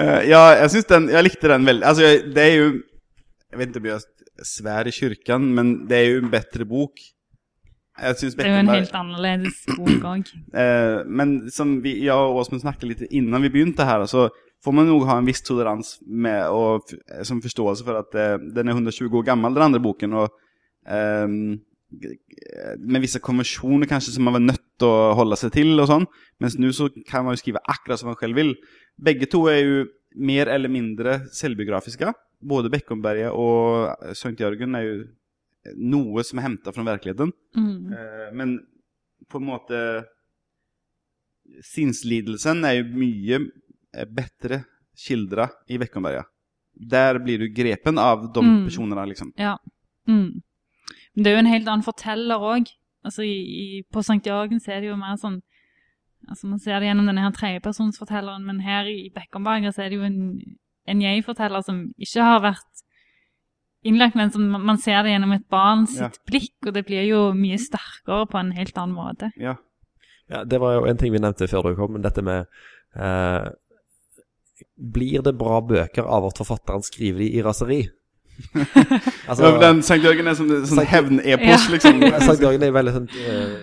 uh, 0.00 0.20
ja, 0.32 0.42
jeg 0.62 0.72
syns 0.74 0.90
den 0.90 1.10
Jeg 1.14 1.28
likte 1.28 1.50
den 1.52 1.66
veldig. 1.68 1.86
Altså, 1.92 2.14
det 2.26 2.42
er 2.42 2.54
jo 2.54 2.68
Jeg 3.52 3.60
vet 3.60 3.68
ikke 3.70 3.82
om 3.84 3.90
jeg 3.92 4.46
svær 4.46 4.88
i 4.88 4.92
kirken, 4.92 5.52
men 5.56 5.76
det 5.90 5.98
er 5.98 6.08
jo 6.10 6.24
en 6.24 6.32
bedre 6.32 6.66
bok 6.68 7.04
Det 7.96 8.44
er 8.44 8.50
jo 8.50 8.60
en 8.60 8.72
helt 8.74 8.96
annerledes 8.96 9.62
bok 9.72 10.08
òg. 10.14 10.32
Eh, 10.62 10.98
men 11.08 11.36
som 11.52 11.78
vi, 11.84 11.94
jeg 12.06 12.14
og 12.16 12.40
Åsmund 12.40 12.62
snakket 12.62 12.90
litt 12.90 13.04
innan 13.10 13.44
vi 13.44 13.52
begynte 13.52 13.86
her, 13.88 14.04
så 14.08 14.28
får 14.64 14.74
man 14.74 14.88
nog 14.88 15.06
ha 15.08 15.18
en 15.20 15.28
viss 15.28 15.42
tolerans 15.44 15.96
med, 16.04 16.48
og 16.52 16.92
som 17.26 17.42
forståelse 17.44 17.86
for 17.86 18.00
at 18.00 18.16
eh, 18.18 18.36
den 18.56 18.68
er 18.68 18.76
120 18.76 19.20
år 19.20 19.26
gammel, 19.30 19.56
den 19.56 19.66
andre 19.68 19.82
boken, 19.84 20.16
og 20.16 20.32
eh, 20.88 21.28
med 22.76 23.04
visse 23.04 23.22
konvensjoner 23.22 23.88
kanskje 23.88 24.16
som 24.16 24.26
man 24.26 24.36
var 24.38 24.44
nødt 24.44 24.64
til 24.80 24.90
å 24.90 25.12
holde 25.16 25.38
seg 25.40 25.54
til 25.54 25.76
og 25.78 25.88
sånn, 25.90 26.08
mens 26.42 26.56
nå 26.60 26.72
så 26.76 26.88
kan 27.08 27.24
man 27.24 27.36
jo 27.36 27.42
skrive 27.44 27.62
akkurat 27.64 28.00
som 28.00 28.10
man 28.10 28.18
selv 28.20 28.38
vil. 28.38 28.56
Begge 28.96 29.28
to 29.30 29.44
er 29.52 29.60
jo 29.62 29.84
mer 30.16 30.50
eller 30.52 30.72
mindre 30.72 31.20
selvbiografiske. 31.36 32.10
Både 32.46 32.72
Bekkomberget 32.72 33.32
og 33.32 34.16
Sankt 34.16 34.42
Jørgen 34.42 34.76
er 34.76 34.84
jo 34.84 34.96
noe 35.74 36.22
som 36.24 36.38
er 36.38 36.46
henta 36.48 36.72
fra 36.72 36.84
virkeligheten. 36.86 37.32
Mm. 37.56 37.92
Eh, 37.92 38.28
men 38.36 38.58
på 39.28 39.40
en 39.40 39.48
måte 39.48 39.80
Sinnslidelsen 41.62 42.64
er 42.66 42.80
jo 42.80 42.86
mye 42.98 43.38
eh, 43.94 44.06
bedre 44.10 44.64
skildra 44.96 45.48
i 45.70 45.78
Beckomberga. 45.78 46.24
Der 46.76 47.18
blir 47.22 47.38
du 47.38 47.48
grepen 47.54 47.98
av 47.98 48.26
de 48.34 48.42
Mm. 48.42 48.64
personene, 48.66 49.06
liksom. 49.08 49.32
Ja. 49.38 49.56
Mm. 50.08 50.42
Men 51.14 51.24
det 51.24 51.26
er 51.26 51.36
jo 51.36 51.44
en 51.44 51.52
helt 51.54 51.68
annen 51.68 51.84
forteller 51.86 52.36
òg. 52.38 52.66
Altså, 53.04 53.22
i, 53.22 53.36
i, 53.78 53.82
på 53.92 54.00
St. 54.02 54.20
Jørgen 54.26 54.60
så 54.60 54.72
er 54.74 54.80
det 54.80 54.88
jo 54.90 54.96
mer 54.96 55.16
sånn 55.16 55.42
Altså, 56.28 56.48
Man 56.48 56.58
ser 56.58 56.80
det 56.80 56.88
gjennom 56.88 57.06
denne 57.06 57.22
her 57.22 57.30
tredjepersonsfortelleren, 57.30 58.42
men 58.44 58.58
her 58.60 58.84
i 58.90 59.10
Beckomberger 59.14 59.70
så 59.70 59.84
er 59.84 59.90
det 59.90 59.98
jo 60.00 60.02
en, 60.02 60.40
en 60.88 61.00
jeg-forteller 61.04 61.62
som 61.62 61.92
ikke 62.02 62.24
har 62.24 62.40
vært 62.42 62.82
innlagt, 63.86 64.16
men 64.18 64.30
som 64.34 64.46
man 64.50 64.78
ser 64.82 65.02
det 65.06 65.12
gjennom 65.14 65.32
et 65.36 65.48
barn 65.52 65.86
sitt 65.86 66.00
Ja. 66.00 66.10
blikk, 66.30 66.54
og 66.66 66.74
det 66.74 66.84
blir 66.88 67.06
jo 67.08 67.20
mye 67.36 67.58
sterkere 67.58 68.26
på 68.30 68.38
en 68.40 68.52
helt 68.52 68.76
annen 68.78 68.94
måte. 68.96 69.30
Ja. 69.40 69.56
Ja, 70.28 70.42
det 70.44 70.58
var 70.60 70.74
jo 70.74 70.86
en 70.90 70.96
ting 70.98 71.12
vi 71.14 71.18
nevnte 71.22 71.46
før 71.48 71.62
du 71.70 71.76
kom, 71.78 71.92
men 71.94 72.02
dette 72.02 72.22
med 72.22 72.46
eh, 72.96 73.48
Blir 74.76 75.22
det 75.22 75.36
bra 75.38 75.60
bøker 75.60 76.04
av 76.04 76.26
at 76.26 76.38
forfatteren 76.40 76.82
skriver 76.84 77.18
de 77.22 77.28
i 77.38 77.42
raseri? 77.44 77.78
altså, 79.28 79.46
ja, 79.48 79.58
den 79.60 79.82
Sankt 79.86 80.04
Jørgen 80.04 80.26
er 80.28 80.34
som 80.36 80.50
en 80.52 80.66
sånn 80.68 80.84
hevnepos, 80.84 81.66
Ja. 81.66 81.72
liksom. 81.72 82.02
Sankt 82.26 82.42
Jørgen 82.44 82.64
er 82.66 82.72
veldig 82.74 82.92
sånn 82.96 83.08
eh, 83.22 83.54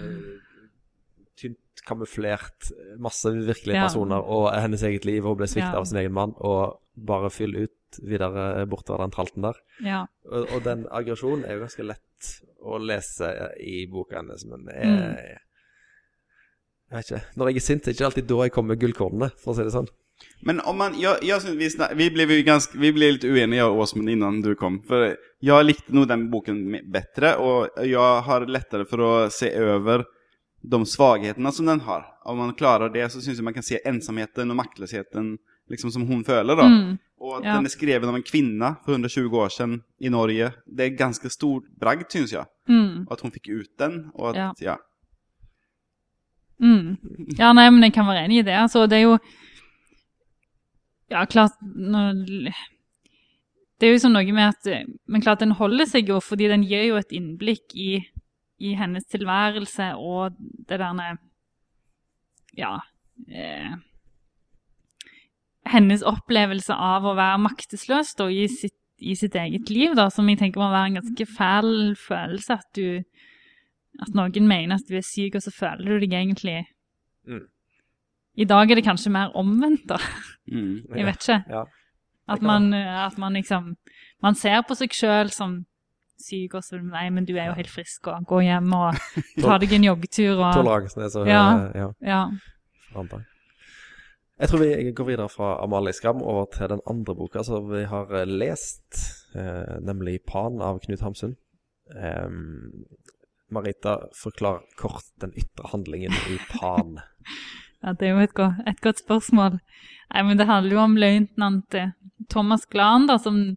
tynt 1.41 1.83
kamuflert, 1.85 2.71
masse 3.01 3.29
virkelige 3.35 3.75
Ja. 3.77 3.87
personer 3.87 4.21
og 4.23 4.47
hennes 4.55 4.81
eget 4.83 5.05
liv, 5.05 5.23
og 5.25 5.33
hun 5.35 5.37
ble 5.43 5.47
svikta 5.51 5.73
Ja. 5.73 5.79
av 5.79 5.85
sin 5.85 5.97
egen 6.01 6.13
mann, 6.13 6.33
og 6.37 6.79
bare 6.97 7.29
fyll 7.29 7.55
ut 7.65 7.73
videre 8.01 8.65
bortover 8.69 9.03
den 9.03 9.11
tralten 9.11 9.41
der. 9.45 9.57
Ja. 9.83 10.05
Og, 10.31 10.47
og 10.55 10.63
den 10.63 10.85
aggresjonen 10.91 11.45
er 11.45 11.53
jo 11.57 11.65
ganske 11.65 11.83
lett 11.85 12.29
å 12.63 12.77
lese 12.79 13.29
i 13.59 13.85
boka 13.91 14.15
hennes, 14.21 14.45
men 14.45 14.67
jeg, 14.71 14.87
Mm. 14.87 15.17
jeg 16.91 16.97
vet 16.97 17.11
ikke. 17.11 17.23
Når 17.37 17.49
jeg 17.49 17.55
er 17.55 17.65
sint, 17.67 17.83
det 17.83 17.91
er 17.91 17.97
ikke 17.97 18.05
alltid 18.09 18.27
da 18.29 18.39
jeg 18.45 18.51
kommer 18.55 18.75
med 18.75 18.81
gullkornene, 18.83 19.29
for 19.41 19.53
å 19.53 19.57
si 19.57 19.63
det 19.67 19.73
sånn. 19.75 19.87
Men 20.45 20.59
om 20.69 20.77
man, 20.77 20.93
jag, 21.01 21.23
jag, 21.25 21.41
syns 21.41 21.57
vi, 21.57 21.69
snak- 21.69 21.95
vi 21.97 22.09
blev 22.13 22.31
ju 22.31 22.43
ganska, 22.43 22.77
vi 22.79 22.91
blev 22.93 23.13
lite 23.13 23.27
oeniga 23.33 23.65
Åsmund 23.69 24.09
innan 24.09 24.41
du 24.41 24.55
kom. 24.55 24.83
För 24.87 25.17
jag 25.39 25.65
likte 25.65 25.93
nog 25.93 26.07
den 26.07 26.29
boken 26.31 26.71
bedre 26.71 26.83
bättre 26.91 27.35
och 27.35 27.69
jag 27.85 28.21
har 28.21 28.45
lättare 28.45 28.85
för 28.85 29.25
att 29.25 29.33
se 29.33 29.49
över 29.51 30.05
de 30.61 30.85
svagheterna 30.85 31.51
som 31.51 31.65
den 31.65 31.79
har. 31.79 32.05
Om 32.25 32.37
man 32.37 32.53
klarar 32.53 32.89
det 32.89 33.09
så 33.11 33.21
syns 33.21 33.37
jeg 33.37 33.43
man 33.43 33.53
kan 33.53 33.63
se 33.63 33.79
ensamheten 33.87 34.49
och 34.49 34.55
maktlösheten 34.55 35.37
liksom 35.69 35.91
som 35.91 36.07
hon 36.07 36.23
føler 36.23 36.55
då. 36.55 36.61
Mm. 36.63 36.97
Och 37.23 37.37
at 37.37 37.43
Ja. 37.45 37.53
den 37.55 37.65
er 37.65 37.69
skrevet 37.71 38.03
av 38.09 38.15
en 38.15 38.23
kvinne 38.23 38.75
for 38.83 38.91
120 38.91 39.31
år 39.39 39.49
siden 39.49 39.77
i 40.01 40.09
Norge. 40.09 40.49
Det 40.67 40.85
er 40.85 40.97
ganske 40.97 41.29
stor 41.31 41.61
bragd 41.79 42.11
syns 42.11 42.33
jeg. 42.33 42.45
Mm. 42.67 43.07
At 43.11 43.21
hun 43.21 43.31
fikk 43.31 43.47
ut 43.49 43.69
den 43.79 44.11
og 44.15 44.35
at, 44.35 44.35
Ja. 44.35 44.51
ja. 44.61 44.75
Mm. 46.59 46.97
Ja, 47.39 47.53
nei, 47.53 47.69
men 47.69 47.81
jeg 47.83 47.93
kan 47.93 48.05
være 48.05 48.25
enig 48.25 48.39
i 48.39 48.41
det. 48.41 48.53
Altså, 48.59 48.87
det 48.89 48.97
er 48.97 49.01
jo 49.07 49.17
Ja, 51.11 51.25
klart 51.25 51.51
Det 53.79 53.87
er 53.87 53.91
jo 53.93 53.99
sånn 53.99 54.13
noe 54.13 54.31
med 54.33 54.49
at 54.53 54.87
Men 55.07 55.21
klart, 55.21 55.39
den 55.39 55.51
holder 55.51 55.85
seg 55.85 56.07
jo, 56.09 56.19
fordi 56.19 56.47
den 56.47 56.63
gir 56.63 56.83
jo 56.87 56.95
et 56.97 57.11
innblikk 57.11 57.73
i, 57.75 58.05
i 58.59 58.73
hennes 58.75 59.03
tilværelse 59.05 59.93
og 59.95 60.35
det 60.67 60.79
derne 60.79 61.17
Ja 62.57 62.79
eh, 63.29 63.75
Hennes 65.65 66.03
opplevelse 66.03 66.75
av 66.75 67.05
å 67.07 67.15
være 67.15 67.39
maktesløs 67.39 68.15
da, 68.19 68.27
i, 68.29 68.47
sitt, 68.51 68.75
i 68.99 69.15
sitt 69.15 69.35
eget 69.39 69.69
liv, 69.71 69.93
da, 69.95 70.09
som 70.11 70.27
jeg 70.27 70.39
tenker 70.41 70.59
må 70.59 70.67
være 70.73 70.91
en 70.91 70.97
ganske 71.01 71.25
fæl 71.37 71.95
følelse. 71.99 72.57
At 72.59 72.67
du 72.75 73.03
at 74.01 74.09
noen 74.17 74.47
mener 74.49 74.75
at 74.75 74.87
du 74.89 74.95
er 74.97 75.05
syk, 75.05 75.35
og 75.37 75.43
så 75.45 75.51
føler 75.53 75.99
du 75.99 76.05
deg 76.07 76.13
egentlig 76.19 76.65
Mm. 77.23 77.45
I 78.35 78.43
dag 78.49 78.71
er 78.71 78.75
det 78.75 78.83
kanskje 78.83 79.11
mer 79.13 79.29
omvendt, 79.39 79.85
da. 79.87 79.95
Mm. 80.51 80.81
Jeg 80.97 81.05
vet 81.05 81.21
ikke. 81.21 81.37
Ja. 81.47 81.61
At 82.27 82.41
man, 82.41 82.73
at 82.73 83.17
man 83.17 83.33
liksom 83.33 83.75
Man 84.21 84.35
ser 84.35 84.61
på 84.67 84.75
seg 84.75 84.91
sjøl 84.91 85.29
som 85.31 85.65
syk, 86.19 86.53
og 86.55 86.63
så 86.63 86.81
Nei, 86.81 87.09
men 87.09 87.23
du 87.25 87.33
er 87.37 87.45
jo 87.47 87.53
helt 87.53 87.69
frisk, 87.71 88.07
og 88.07 88.25
gå 88.27 88.41
hjem 88.43 88.73
og 88.75 88.95
ta 89.43 89.57
deg 89.57 89.71
en 89.77 89.83
joggetur 89.87 90.35
og 90.39 90.53
Toleransen 90.59 91.03
er 91.03 91.13
så 91.15 91.23
Ja. 91.27 91.45
eh, 91.69 91.79
ja, 91.79 91.87
Ja. 92.01 92.21
Jeg 94.43 94.49
tror 94.49 94.59
vi 94.59 94.91
går 94.91 95.05
videre 95.07 95.31
fra 95.31 95.53
Amalie 95.63 95.95
Skram 95.95 96.19
over 96.19 96.49
til 96.51 96.67
den 96.67 96.81
andre 96.91 97.13
boka 97.15 97.45
som 97.47 97.69
vi 97.69 97.85
har 97.87 98.09
eh, 98.11 98.27
lest, 98.27 98.97
eh, 99.39 99.77
nemlig 99.79 100.17
'Pan' 100.27 100.59
av 100.59 100.81
Knut 100.83 100.99
Hamsun. 100.99 101.37
Em, 101.95 102.83
Marita, 103.47 104.09
forklar 104.11 104.59
kort 104.75 105.07
den 105.23 105.31
ytre 105.31 105.71
handlingen 105.71 106.11
i 106.11 106.37
'Pan'. 106.49 106.99
Ja, 107.83 107.93
det 107.93 108.07
er 108.07 108.11
jo 108.11 108.19
et 108.23 108.33
godt, 108.33 108.59
et 108.67 108.81
godt 108.81 108.99
spørsmål. 108.99 109.57
Nei, 110.13 110.23
men 110.23 110.37
Det 110.37 110.47
handler 110.47 110.71
jo 110.71 110.83
om 110.83 110.99
løytnant 110.99 111.73
eh, 111.79 111.95
Thomas 112.29 112.65
Glan, 112.65 113.07
da, 113.07 113.17
som 113.19 113.55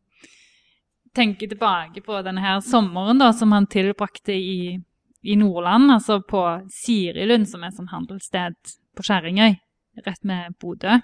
tenker 1.15 1.49
tilbake 1.49 2.01
på 2.01 2.23
denne 2.23 2.41
her 2.41 2.61
sommeren 2.61 3.19
da, 3.19 3.33
som 3.33 3.51
han 3.53 3.67
tilbrakte 3.67 4.39
i, 4.39 4.79
i 5.23 5.35
Nordland, 5.35 5.91
altså 5.91 6.23
på 6.23 6.47
Sirilund, 6.71 7.51
som 7.51 7.63
er 7.63 7.75
et 7.75 7.79
sånn 7.79 7.91
handelssted 7.95 8.77
på 8.95 9.03
Skjæringøy, 9.03 9.59
rett 10.05 10.25
med 10.27 10.57
Bodø. 10.61 10.99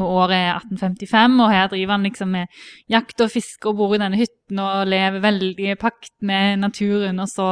Og 0.00 0.08
året 0.22 0.38
er 0.38 0.54
1855, 0.56 1.40
og 1.44 1.50
her 1.52 1.66
driver 1.68 1.98
han 1.98 2.06
liksom 2.06 2.30
med 2.32 2.62
jakt 2.90 3.20
og 3.20 3.32
fiske 3.32 3.68
og 3.68 3.76
bor 3.76 3.92
i 3.92 4.00
denne 4.00 4.16
hytten 4.16 4.62
og 4.62 4.88
lever 4.88 5.20
veldig 5.20 5.68
i 5.74 5.76
pakt 5.80 6.14
med 6.24 6.62
naturen. 6.62 7.20
Og 7.20 7.28
så 7.28 7.48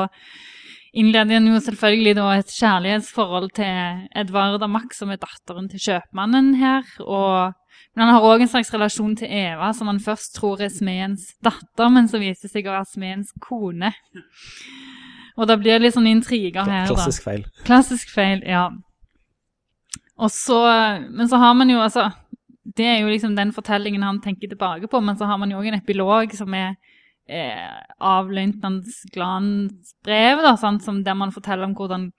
innleder 0.96 1.37
han 1.37 1.50
jo 1.50 1.61
selvfølgelig 1.61 2.16
da 2.16 2.30
et 2.38 2.54
kjærlighetsforhold 2.56 3.50
til 3.61 4.06
Edvarda 4.22 4.70
Max, 4.72 5.02
som 5.02 5.12
er 5.12 5.20
datteren 5.20 5.68
til 5.68 5.85
kjøpmannen 5.85 6.54
her. 6.62 6.88
Og, 7.04 7.52
men 7.92 8.06
han 8.06 8.16
har 8.16 8.28
òg 8.33 8.46
en 8.46 8.52
slags 8.56 8.72
relasjon 8.72 9.18
til 9.20 9.28
Eva, 9.28 9.74
som 9.76 9.92
han 9.92 10.00
først 10.00 10.33
tror 10.40 10.64
er 10.64 10.72
smedens 10.72 11.35
datter, 11.44 11.92
men 11.92 12.09
som 12.09 12.24
viser 12.24 12.48
seg 12.48 12.64
å 12.64 12.78
være 12.78 12.88
smedens 12.88 13.37
kone. 13.44 13.92
Og 15.37 15.48
da 15.48 15.61
blir 15.61 15.76
det 15.76 15.85
litt 15.90 15.96
sånn 15.96 16.09
intriger 16.09 16.64
her, 16.64 16.88
da. 16.88 16.94
Klassisk 16.96 17.28
feil. 17.28 17.44
Klassisk 17.68 18.16
feil, 18.16 18.40
ja. 18.48 18.70
Og 20.20 20.30
så, 20.33 20.59
men 21.09 21.28
så 21.28 21.40
har 21.40 21.54
man 21.56 21.70
jo 21.72 21.80
altså 21.80 22.11
Det 22.76 22.87
er 22.87 22.98
jo 23.00 23.09
liksom 23.09 23.37
den 23.37 23.52
fortellingen 23.56 24.04
han 24.04 24.20
tenker 24.20 24.50
tilbake 24.50 24.88
på, 24.90 25.00
men 25.00 25.16
så 25.16 25.26
har 25.26 25.38
man 25.40 25.50
jo 25.50 25.61
òg 25.61 25.70
en 25.70 25.78
epilog 25.80 26.35
som 26.37 26.54
er 26.54 26.74
eh, 27.30 27.78
av 27.98 28.28
løytnant 28.30 28.87
Glans 29.14 29.94
brev, 30.04 30.42
da, 30.44 30.54
sant, 30.61 30.85
som 30.85 31.00
der 31.06 31.16
man 31.18 31.33
forteller 31.35 31.66
om 31.66 31.74
hvordan 31.78 32.11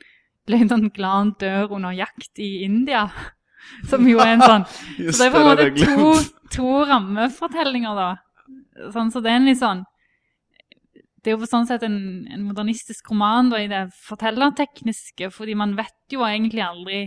løytnant 0.51 0.91
Glan 0.97 1.35
dør 1.39 1.77
under 1.77 1.95
jakt 1.95 2.41
i 2.41 2.65
India. 2.65 3.07
Som 3.91 4.07
jo 4.09 4.17
er 4.17 4.33
en 4.33 4.41
sånn 4.41 4.63
Så 5.13 5.19
det 5.19 5.25
er 5.27 5.33
på 5.35 5.39
en 5.39 5.47
måte 5.51 5.67
to, 5.77 6.11
to 6.49 6.69
rammefortellinger, 6.89 7.93
da. 7.93 8.89
Sånn, 8.91 9.11
så 9.13 9.21
det 9.21 9.29
er 9.29 9.37
en 9.37 9.45
litt 9.45 9.59
sånn 9.59 9.83
Det 11.21 11.29
er 11.29 11.35
jo 11.35 11.43
på 11.43 11.49
sånn 11.51 11.67
sett 11.69 11.83
en, 11.85 11.99
en 12.25 12.41
modernistisk 12.47 13.11
roman 13.13 13.51
da, 13.53 13.59
i 13.61 13.69
det 13.69 13.83
fortellertekniske, 14.07 15.29
fordi 15.35 15.53
man 15.59 15.75
vet 15.77 16.15
jo 16.15 16.25
egentlig 16.25 16.63
aldri 16.65 17.03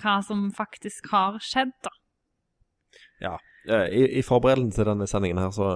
hva 0.00 0.20
som 0.24 0.46
faktisk 0.54 1.10
har 1.12 1.38
skjedd, 1.42 1.74
da. 1.84 1.92
Ja. 3.22 3.36
I, 3.62 4.08
I 4.18 4.22
forberedelsen 4.26 4.74
til 4.74 4.88
denne 4.88 5.06
sendingen 5.06 5.38
her, 5.38 5.52
så, 5.54 5.74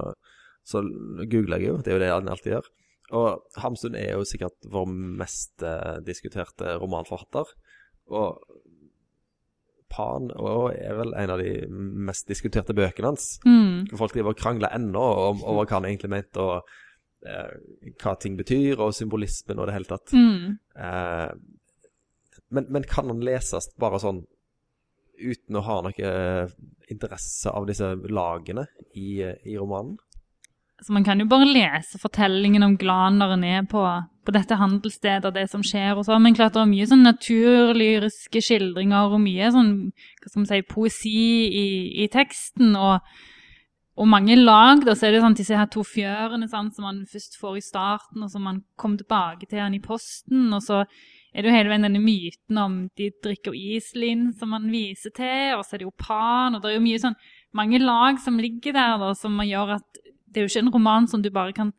så 0.67 0.81
googler 1.31 1.61
jeg 1.61 1.71
jo. 1.71 1.77
Det 1.79 1.93
er 1.93 1.97
jo 1.97 2.03
det 2.03 2.11
han 2.11 2.31
alltid 2.33 2.57
gjør. 2.57 2.71
Og 3.15 3.59
Hamsun 3.63 3.95
er 3.95 4.17
jo 4.17 4.25
sikkert 4.27 4.67
vår 4.67 4.89
mest 4.91 5.63
eh, 5.63 5.99
diskuterte 6.03 6.75
romanforfatter. 6.81 7.53
Og 8.11 8.41
Pan 9.87 10.27
og 10.35 10.73
er 10.75 10.97
vel 10.97 11.13
en 11.15 11.31
av 11.31 11.39
de 11.39 11.51
mest 11.71 12.27
diskuterte 12.27 12.75
bøkene 12.75 13.13
hans. 13.13 13.37
Mm. 13.47 13.87
Folk 13.95 14.11
driver 14.11 14.35
og 14.35 14.41
krangler 14.41 14.75
ennå 14.75 15.03
om, 15.29 15.45
over 15.47 15.63
hva 15.63 15.79
han 15.79 15.87
egentlig 15.87 16.11
mente, 16.11 16.43
og 16.43 16.67
eh, 17.23 17.53
hva 18.01 18.17
ting 18.19 18.35
betyr, 18.39 18.81
og 18.83 18.95
symbolismen 18.97 19.61
og 19.61 19.69
det 19.69 19.77
hele 19.77 19.87
tatt. 19.87 20.11
Mm. 20.11 20.57
Eh, 20.75 21.29
men, 22.49 22.67
men 22.69 22.87
kan 22.87 23.09
han 23.11 23.23
leses 23.25 23.69
bare 23.79 23.99
sånn 24.01 24.23
uten 25.17 25.57
å 25.57 25.63
ha 25.65 25.77
noe 25.81 26.09
eh, 26.09 26.51
interesse 26.93 27.49
av 27.49 27.65
disse 27.67 27.95
lagene 28.09 28.67
i, 28.93 29.23
eh, 29.25 29.39
i 29.49 29.57
romanen? 29.57 29.97
Så 30.85 30.93
man 30.93 31.03
kan 31.03 31.17
jo 31.17 31.25
bare 31.25 31.47
lese 31.49 31.97
fortellingen 31.97 32.61
om 32.61 32.75
Glan 32.77 33.17
når 33.17 33.31
er 33.47 33.63
på, 33.65 33.81
på 34.25 34.33
dette 34.35 34.59
handelsstedet 34.59 35.33
det 35.33 35.47
som 35.49 35.63
skjer 35.65 35.97
og 35.97 36.05
sånn. 36.05 36.21
Men 36.21 36.37
klart 36.37 36.53
det 36.53 36.61
er 36.61 36.69
mye 36.69 36.85
sånn 36.85 37.01
naturlyriske 37.01 38.43
skildringer 38.45 39.09
og 39.09 39.23
mye 39.23 39.49
sånn, 39.55 39.71
hva 40.21 40.29
skal 40.29 40.43
man 40.43 40.51
si, 40.51 40.61
poesi 40.69 41.23
i, 41.49 41.65
i 42.05 42.07
teksten. 42.13 42.77
og 42.77 43.01
og 43.97 44.05
mange 44.05 44.35
lag, 44.37 44.83
da, 44.85 44.93
så 44.93 45.07
er 45.07 45.15
det 45.15 45.23
sånn 45.23 45.35
disse 45.37 45.57
her 45.57 45.69
to 45.73 45.81
fjørene 45.81 46.45
sant, 46.51 46.75
som 46.75 46.85
man 46.85 46.99
først 47.09 47.39
får 47.41 47.55
i 47.57 47.63
starten, 47.65 48.21
og 48.21 48.29
som 48.29 48.43
man 48.45 48.59
kommer 48.77 48.99
tilbake 49.01 49.47
til 49.49 49.57
han 49.57 49.73
i 49.73 49.81
posten. 49.81 50.51
Og 50.53 50.61
så 50.61 50.83
er 51.33 51.43
det 51.43 51.51
jo 51.51 51.55
hele 51.57 51.71
veien 51.71 51.85
denne 51.85 52.01
myten 52.01 52.59
om 52.61 52.77
de 52.97 53.09
drikker 53.23 53.55
Iselin 53.55 54.29
som 54.37 54.53
man 54.55 54.69
viser 54.71 55.13
til, 55.15 55.57
og 55.57 55.65
så 55.65 55.75
er 55.75 55.83
det 55.83 55.89
jo 55.89 55.95
Pan, 55.99 56.55
og 56.55 56.63
det 56.63 56.71
er 56.71 56.77
jo 56.77 56.85
mye 56.85 57.01
sånn 57.03 57.17
mange 57.57 57.79
lag 57.81 58.19
som 58.21 58.39
ligger 58.41 58.75
der, 58.75 58.97
da, 59.01 59.11
som 59.17 59.37
gjør 59.43 59.77
at 59.77 60.01
det 60.27 60.41
er 60.41 60.45
jo 60.45 60.51
ikke 60.51 60.65
en 60.65 60.73
roman 60.75 61.07
som 61.09 61.23
du 61.23 61.29
bare 61.33 61.55
kan 61.55 61.73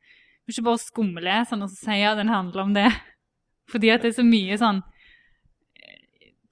Du 0.48 0.52
ikke 0.52 0.64
bare 0.70 0.80
skumlese 0.80 1.52
den 1.52 1.62
og 1.66 1.68
så 1.70 1.90
si 1.90 1.96
at 2.08 2.16
den 2.16 2.30
handler 2.32 2.62
om 2.62 2.70
det. 2.72 2.88
Fordi 3.70 3.90
at 3.92 4.00
det 4.02 4.14
er 4.14 4.16
så 4.16 4.24
mye 4.24 4.56
sånn 4.56 4.80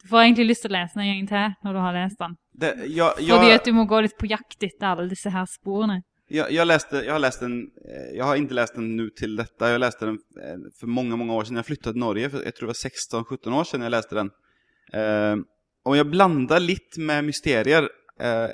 Du 0.02 0.10
får 0.10 0.26
egentlig 0.26 0.50
lyst 0.50 0.66
til 0.66 0.74
å 0.74 0.76
lese 0.76 0.98
den 0.98 1.06
en 1.06 1.14
gang 1.14 1.30
til 1.30 1.54
når 1.64 1.72
du 1.72 1.80
har 1.80 1.96
lest 1.96 2.20
den. 2.20 2.36
Det, 2.52 2.74
jag, 2.92 3.22
Fordi 3.24 3.54
at 3.54 3.64
du 3.64 3.72
må 3.76 3.86
gå 3.88 4.02
litt 4.04 4.18
på 4.20 4.28
jakt 4.30 4.62
etter 4.62 4.90
alle 4.92 5.08
disse 5.10 5.32
her 5.32 5.48
sporene. 5.48 6.02
Jag, 6.28 6.52
jag, 6.52 6.66
läste, 6.66 6.96
jag 6.96 7.12
har 7.12 7.18
läst 7.18 7.40
den, 7.40 7.62
eh, 7.62 8.16
jag 8.16 8.24
har 8.24 8.36
inte 8.36 8.54
läst 8.54 8.74
den 8.74 8.96
nu 8.96 9.10
till 9.10 9.36
detta, 9.36 9.70
jag 9.70 9.78
läste 9.78 10.04
den 10.04 10.14
eh, 10.14 10.58
för 10.80 10.86
många, 10.86 11.16
många 11.16 11.34
år 11.34 11.44
sedan. 11.44 11.56
Jag 11.56 11.66
flyttade 11.66 11.92
till 11.92 12.00
Norge, 12.00 12.30
för 12.30 12.44
jag 12.44 12.54
tror 12.54 12.66
det 12.66 12.74
var 13.12 13.22
16-17 13.22 13.60
år 13.60 13.64
sedan 13.64 13.82
jag 13.82 13.90
läste 13.90 14.14
den. 14.14 14.30
Eh, 14.92 15.36
och 15.84 15.96
jag 15.96 16.10
blandar 16.10 16.60
lite 16.60 17.00
med 17.00 17.24
mysterier. 17.24 17.88
Eh, 18.20 18.50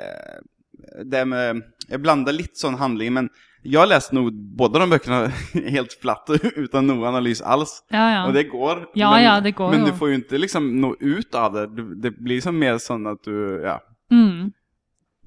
det 1.05 1.25
med, 1.25 1.63
jag 1.89 2.01
blandar 2.01 2.33
lite 2.33 2.55
sån 2.55 2.75
handling, 2.75 3.13
men 3.13 3.29
jag 3.63 3.81
har 3.81 3.87
läst 3.87 4.13
nog 4.13 4.33
båda 4.33 4.79
de 4.79 4.91
böckerna 4.91 5.27
helt 5.69 6.01
platt 6.01 6.31
utan 6.57 6.87
någon 6.87 7.05
analys 7.05 7.41
alls. 7.41 7.85
Ja, 7.89 8.13
ja. 8.13 8.27
Och 8.27 8.33
det 8.33 8.45
går. 8.45 8.89
Ja, 8.95 9.11
men, 9.11 9.25
ja, 9.25 9.41
det 9.41 9.51
går 9.51 9.71
Men 9.71 9.85
du 9.85 9.93
får 9.93 10.09
ju 10.09 10.15
inte 10.15 10.39
liksom 10.39 10.81
nå 10.81 10.97
ut 11.01 11.35
av 11.35 11.53
det. 11.53 11.67
Det 11.95 12.11
blir 12.11 12.41
som 12.41 12.59
mer 12.59 12.79
sånn 12.79 13.07
att 13.07 13.25
du, 13.25 13.63
ja. 13.65 13.83
Mm. 14.11 14.53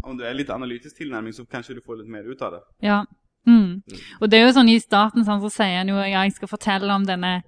Om 0.05 0.17
du 0.19 0.25
er 0.25 0.37
litt 0.37 0.51
analytisk 0.53 0.99
tilnærming, 0.99 1.33
så 1.33 1.47
kanskje 1.49 1.79
du 1.79 1.83
får 1.85 2.03
litt 2.03 2.11
mer 2.13 2.27
ut 2.29 2.41
av 2.45 2.55
det. 2.55 2.63
Ja. 2.85 3.01
Mm. 3.49 3.81
Og 4.21 4.29
det 4.29 4.39
er 4.39 4.47
jo 4.47 4.55
sånn 4.55 4.69
i 4.69 4.79
starten 4.81 5.25
sånn, 5.25 5.41
så 5.43 5.51
sier 5.53 5.79
han 5.81 5.89
jo 5.89 5.97
ja, 5.97 6.23
jeg 6.25 6.35
skal 6.37 6.49
fortelle 6.49 6.93
om 6.93 7.05
denne 7.05 7.39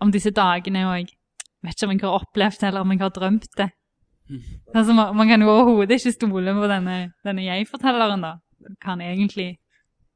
om 0.00 0.12
disse 0.12 0.32
dagene, 0.32 0.86
og 0.88 0.94
jeg 0.96 1.10
vet 1.64 1.76
ikke 1.76 1.86
om 1.86 1.92
jeg 1.92 2.04
har 2.06 2.18
opplevd 2.22 2.60
det, 2.60 2.68
eller 2.70 2.86
om 2.86 2.94
jeg 2.94 3.02
har 3.04 3.14
drømt 3.16 3.52
det. 3.60 3.70
Altså, 4.70 4.94
man, 4.94 5.16
man 5.18 5.26
kan 5.26 5.42
jo 5.42 5.50
overhodet 5.50 5.96
ikke 5.98 6.12
stole 6.14 6.52
på 6.54 6.66
denne, 6.70 6.96
denne 7.26 7.42
jeg-fortelleren, 7.48 8.22
da. 8.22 8.36
Hva 8.60 8.92
han 8.92 9.02
egentlig 9.02 9.48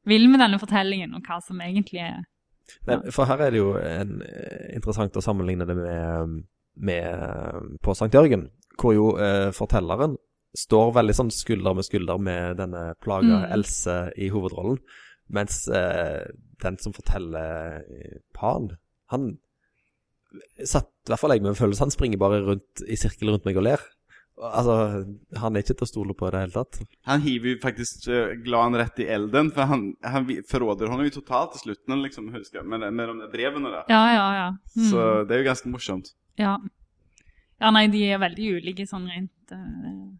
vil 0.07 0.29
med 0.31 0.39
denne 0.39 0.59
fortellingen, 0.61 1.17
og 1.17 1.25
hva 1.27 1.41
som 1.43 1.59
egentlig 1.65 1.99
er 2.05 2.23
Nei, 2.87 2.97
for 3.13 3.29
her 3.29 3.43
er 3.45 3.51
det 3.53 3.59
jo 3.59 3.75
en, 3.77 4.21
eh, 4.25 4.71
interessant 4.73 5.17
å 5.19 5.21
sammenligne 5.21 5.67
det 5.69 5.75
med, 5.77 6.31
med 6.81 7.03
eh, 7.05 7.59
på 7.83 7.93
Sankt 7.93 8.15
Jørgen, 8.17 8.47
hvor 8.81 8.95
jo 8.95 9.11
eh, 9.21 9.51
fortelleren 9.53 10.15
står 10.57 10.93
veldig 10.95 11.15
sånn 11.17 11.31
skulder 11.33 11.75
med 11.77 11.87
skulder 11.87 12.21
med 12.21 12.61
denne 12.61 12.93
plaga 13.03 13.45
Mm. 13.45 13.51
Else 13.57 13.95
i 14.17 14.29
hovedrollen, 14.33 14.79
mens 15.27 15.67
eh, 15.67 16.23
den 16.63 16.77
som 16.77 16.93
forteller 16.93 17.81
eh, 17.81 18.21
Pan, 18.33 18.69
han 19.11 19.35
satt 20.63 20.89
i 21.05 21.11
hvert 21.11 21.21
fall 21.21 21.35
jeg 21.35 21.43
med 21.43 21.53
en 21.53 21.59
følelse, 21.59 21.83
han 21.85 21.93
springer 21.93 22.21
bare 22.21 22.41
rundt 22.45 22.83
i 22.87 22.97
sirkel 22.99 23.31
rundt 23.31 23.45
meg 23.47 23.59
og 23.59 23.67
ler. 23.67 23.83
Altså, 24.35 25.05
han 25.39 25.55
er 25.55 25.63
ikke 25.63 25.77
til 25.79 25.85
å 25.85 25.87
stole 25.87 26.15
på 26.17 26.27
i 26.27 26.31
det 26.33 26.41
hele 26.41 26.55
tatt. 26.57 26.81
Han 27.07 27.21
hiver 27.23 27.53
jo 27.53 27.59
faktisk 27.61 28.09
uh, 28.11 28.33
Glan 28.43 28.75
rett 28.75 28.99
i 28.99 29.07
elden 29.07 29.51
for 29.55 29.69
han, 29.69 29.85
han 30.03 30.27
forråder 30.27 30.89
förråder 30.89 31.07
jo 31.07 31.13
totalt 31.21 31.55
i 31.55 31.61
slutten, 31.63 32.01
liksom, 32.03 32.33
husker 32.33 32.59
jeg, 32.59 32.67
med, 32.67 32.83
med 32.93 33.07
de 33.07 33.15
brevene 33.15 33.31
breven 33.31 33.65
och. 33.65 33.85
Ja, 33.87 34.03
ja, 34.13 34.27
ja. 34.35 34.49
Mm. 34.75 34.89
Så 34.89 35.23
det 35.23 35.35
er 35.35 35.39
jo 35.39 35.47
ganske 35.47 35.71
morsomt. 35.71 36.11
Ja. 36.35 36.59
ja, 37.59 37.71
nei, 37.71 37.87
de 37.87 38.03
er 38.11 38.19
veldig 38.19 38.49
ulike 38.59 38.87
sånn 38.89 39.07
rent 39.07 39.55
uh, 39.55 40.11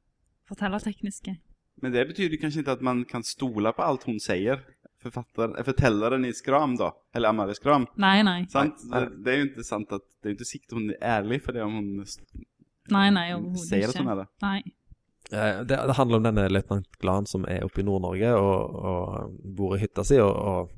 fortellertekniske. 0.49 1.35
Men 1.81 1.91
det 1.91 2.07
betyr 2.07 2.37
kanskje 2.39 2.63
ikke 2.63 2.77
at 2.77 2.81
man 2.85 3.03
kan 3.05 3.23
stole 3.23 3.73
på 3.75 3.83
alt 3.83 4.03
hun 4.07 4.19
sier? 4.19 4.63
Författaren, 5.05 6.23
äh, 6.23 6.29
i 6.29 6.33
Skram 6.33 6.75
da? 6.77 6.95
eller 7.13 7.29
Amalie 7.29 7.55
Skram. 7.55 7.87
Nei, 7.95 8.23
nei. 8.23 8.45
Sant? 8.49 8.79
Det, 9.23 9.31
er 9.31 9.37
jo 9.37 9.45
ikke 9.51 9.63
sant 9.63 9.91
at 9.93 10.01
det 10.21 10.29
er 10.29 10.33
jo 10.33 10.37
ikke 10.39 10.47
sikt 10.49 10.73
hun 10.73 10.89
er 10.89 11.19
ærlig 11.19 11.41
for 11.45 11.53
det 11.53 11.61
om 11.61 11.75
hun 11.75 12.05
Nei, 12.89 13.09
nei, 13.09 13.33
overhodet 13.33 13.67
säger 13.69 13.89
att 13.89 13.97
hon 13.97 14.07
ikke. 14.07 14.15
det. 14.15 14.27
Nei. 14.41 14.63
Eh, 15.31 15.65
Det, 15.65 15.77
det 15.87 15.93
handler 15.93 16.17
om 16.17 16.23
denne 16.23 16.47
løytnant 16.49 16.97
Glan 17.01 17.25
som 17.25 17.45
er 17.49 17.63
oppe 17.65 17.81
i 17.81 17.85
Nord-Norge 17.85 18.33
og, 18.33 18.75
og 18.75 19.37
bor 19.57 19.75
i 19.75 19.79
hytta 19.79 20.03
si 20.03 20.19
og, 20.21 20.33
og 20.35 20.71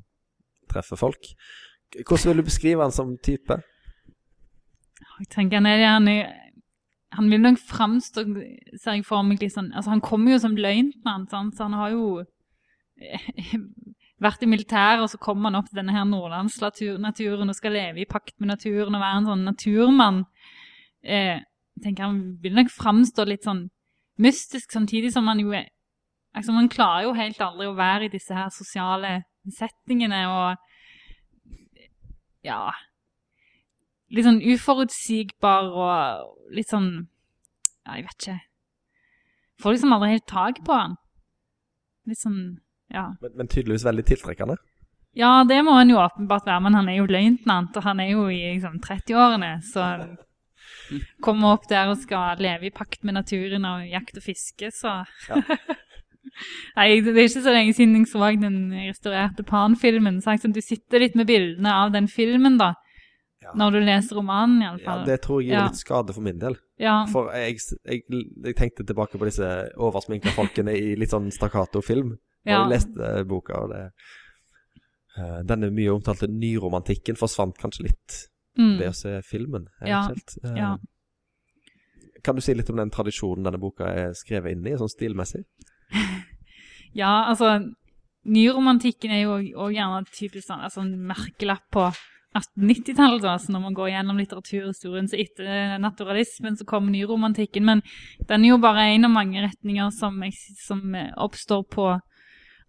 treffer 0.68 0.96
folk. 0.96 1.32
Hvordan 1.96 2.28
vil 2.28 2.42
du 2.42 2.48
beskrive 2.48 2.82
han 2.82 2.92
som 2.92 3.16
type? 3.24 3.60
Jeg 5.18 5.28
tenker 5.32 5.56
han 5.56 5.66
er 5.66 5.84
han, 5.86 6.08
er, 6.08 6.32
han 7.16 7.30
vil 7.32 7.40
nok 7.40 7.58
framstå, 7.62 8.24
ser 8.76 8.98
jeg 8.98 9.06
for 9.08 9.24
meg, 9.24 9.40
litt 9.40 9.54
sånn 9.54 9.70
Altså, 9.72 9.92
han 9.94 10.04
kommer 10.04 10.34
jo 10.34 10.40
som 10.42 10.56
løytnant, 10.58 11.32
så 11.32 11.64
han 11.64 11.76
har 11.78 11.94
jo 11.94 12.24
eh, 13.00 13.54
vært 14.24 14.44
i 14.44 14.50
militæret, 14.50 15.02
og 15.04 15.08
så 15.12 15.20
kommer 15.22 15.48
han 15.48 15.60
opp 15.60 15.70
til 15.70 15.80
denne 15.80 15.94
her 15.94 16.04
nordlandsnaturen 16.08 17.48
og 17.48 17.56
skal 17.56 17.76
leve 17.76 18.02
i 18.02 18.08
pakt 18.08 18.36
med 18.38 18.52
naturen 18.52 18.98
og 18.98 19.04
være 19.04 19.22
en 19.22 19.30
sånn 19.30 19.46
naturmann. 19.46 20.22
Eh, 21.02 21.38
tenker 21.82 22.08
Han 22.08 22.20
vil 22.42 22.56
nok 22.58 22.72
framstå 22.74 23.24
litt 23.28 23.46
sånn 23.46 23.68
mystisk, 24.18 24.72
samtidig 24.74 25.12
som 25.14 25.28
han 25.30 25.40
jo 25.40 25.54
er 25.54 25.68
altså 26.36 26.52
Man 26.52 26.68
klarer 26.70 27.06
jo 27.06 27.14
helt 27.16 27.40
aldri 27.40 27.66
å 27.70 27.76
være 27.78 28.06
i 28.06 28.12
disse 28.12 28.34
her 28.34 28.50
sosiale 28.54 29.22
settingene 29.54 30.26
og 30.28 30.66
Ja 32.46 32.68
Litt 34.14 34.24
sånn 34.24 34.40
uforutsigbar 34.40 35.68
og 35.68 36.54
litt 36.56 36.70
sånn 36.70 36.90
Ja, 37.84 37.98
jeg 37.98 38.06
vet 38.06 38.24
ikke. 38.24 38.38
Får 39.62 39.74
liksom 39.74 39.92
aldri 39.96 40.14
helt 40.14 40.28
tak 40.30 40.62
på 40.64 40.76
han. 40.76 40.96
Litt 42.08 42.22
sånn 42.22 42.40
Ja. 42.88 43.10
Men, 43.20 43.34
men 43.36 43.50
tydeligvis 43.52 43.84
veldig 43.84 44.06
tiltrekkende. 44.08 44.56
Ja, 45.18 45.42
det 45.48 45.58
må 45.64 45.74
han 45.76 45.90
jo 45.90 45.98
åpenbart 46.00 46.46
være, 46.46 46.62
men 46.64 46.76
han 46.76 46.88
er 46.88 47.00
jo 47.00 47.08
løytnant, 47.10 47.76
og 47.76 47.84
han 47.84 48.00
er 48.00 48.12
jo 48.12 48.28
i 48.30 48.38
liksom, 48.54 48.78
30-årene, 48.84 49.50
så 49.66 49.84
han 49.90 50.16
kommer 51.24 51.56
opp 51.56 51.68
der 51.70 51.90
og 51.90 52.00
skal 52.00 52.40
leve 52.40 52.68
i 52.68 52.74
pakt 52.74 53.04
med 53.04 53.16
naturen 53.18 53.66
og 53.68 53.86
jakt 53.88 54.20
og 54.20 54.24
fiske, 54.24 54.70
så 54.74 55.00
Nei, 56.78 57.00
det 57.02 57.16
er 57.16 57.24
ikke 57.24 57.42
så 57.42 57.52
lenge 57.54 57.72
siden 57.74 57.96
jeg 57.96 58.10
så 58.12 58.28
den 58.38 58.58
restaurerte 58.76 59.42
Pan-filmen, 59.48 60.20
så 60.22 60.36
liksom, 60.36 60.54
du 60.54 60.60
sitter 60.62 61.02
litt 61.02 61.16
med 61.18 61.26
bildene 61.26 61.72
av 61.72 61.90
den 61.96 62.06
filmen, 62.06 62.60
da, 62.60 62.74
Ja. 63.48 63.54
når 63.56 63.72
du 63.72 63.78
leser 63.86 64.16
romanen, 64.18 64.60
Ja, 64.84 65.04
det 65.04 65.20
tror 65.24 65.40
jeg 65.42 65.52
Ja. 65.56 65.64
litt 65.68 65.76
skade 65.80 66.12
for 66.14 66.20
min 66.22 66.38
del. 66.38 66.56
Ja, 66.78 67.06
For 67.10 67.30
jeg, 67.32 67.58
jeg, 67.84 68.02
jeg 68.44 68.54
tenkte 68.56 68.84
tilbake 68.86 69.18
på 69.18 69.24
disse 69.26 69.48
oversminka 69.76 70.30
folkene 70.36 70.74
i 70.76 70.94
litt 70.96 71.10
sånn 71.10 71.30
stakkato-film. 71.32 72.12
Og 72.12 72.20
Ja. 72.46 72.62
jeg 72.62 72.70
leste 72.76 73.24
boka, 73.26 73.62
og 73.64 73.70
det 73.72 73.92
eh, 75.18 75.42
Denne 75.44 75.70
mye 75.74 75.90
omtalte 75.96 76.28
nyromantikken 76.30 77.16
forsvant 77.18 77.56
kanskje 77.58 77.88
litt 77.88 78.28
mm, 78.58 78.78
ved 78.78 78.88
å 78.88 78.94
se 78.94 79.20
filmen. 79.22 79.66
Jeg 79.80 79.88
Ja. 79.88 80.02
Eh, 80.44 80.56
ja. 80.56 80.76
Kan 82.22 82.34
du 82.36 82.40
si 82.40 82.54
litt 82.54 82.68
om 82.70 82.76
den 82.76 82.90
tradisjonen 82.90 83.44
denne 83.44 83.58
boka 83.58 83.84
er 83.86 84.12
skrevet 84.12 84.52
inn 84.52 84.66
i, 84.66 84.76
sånn 84.76 84.88
stilmessig? 84.90 85.44
ja, 86.94 87.24
altså 87.28 87.72
Nyromantikken 88.28 89.10
er 89.14 89.22
jo 89.22 89.36
òg 89.62 89.72
gjerne 89.72 90.04
typisk 90.12 90.48
sånn 90.48 90.60
altså, 90.66 90.82
en 90.82 90.98
merkelapp 91.08 91.64
på 91.72 91.84
1890-tallet, 92.36 93.22
da, 93.22 93.38
så 93.40 93.52
når 93.52 93.62
man 93.62 93.76
går 93.76 93.88
gjennom 93.94 94.18
litteraturhistorien, 94.20 95.08
så 95.08 95.16
etter 95.18 95.78
naturalismen 95.80 96.58
så 96.58 96.66
kommer 96.68 96.92
nyromantikken. 96.92 97.64
Men 97.64 97.82
den 98.28 98.44
er 98.44 98.52
jo 98.52 98.60
bare 98.62 98.90
en 98.92 99.08
av 99.08 99.14
mange 99.14 99.42
retninger 99.46 99.88
som, 99.96 100.20
som 100.60 100.94
eh, 100.94 101.14
oppstår 101.16 101.64
på 101.72 101.88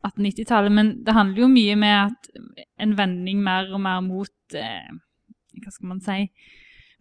1890-tallet. 0.08 0.72
Men 0.72 0.94
det 1.04 1.18
handler 1.18 1.44
jo 1.44 1.52
mye 1.52 1.76
med 1.80 1.98
at 2.06 2.32
en 2.80 2.96
vending 2.98 3.44
mer 3.44 3.68
og 3.74 3.84
mer 3.84 4.00
mot 4.06 4.58
eh, 4.58 4.90
Hva 5.60 5.76
skal 5.76 5.92
man 5.92 6.02
si? 6.06 6.24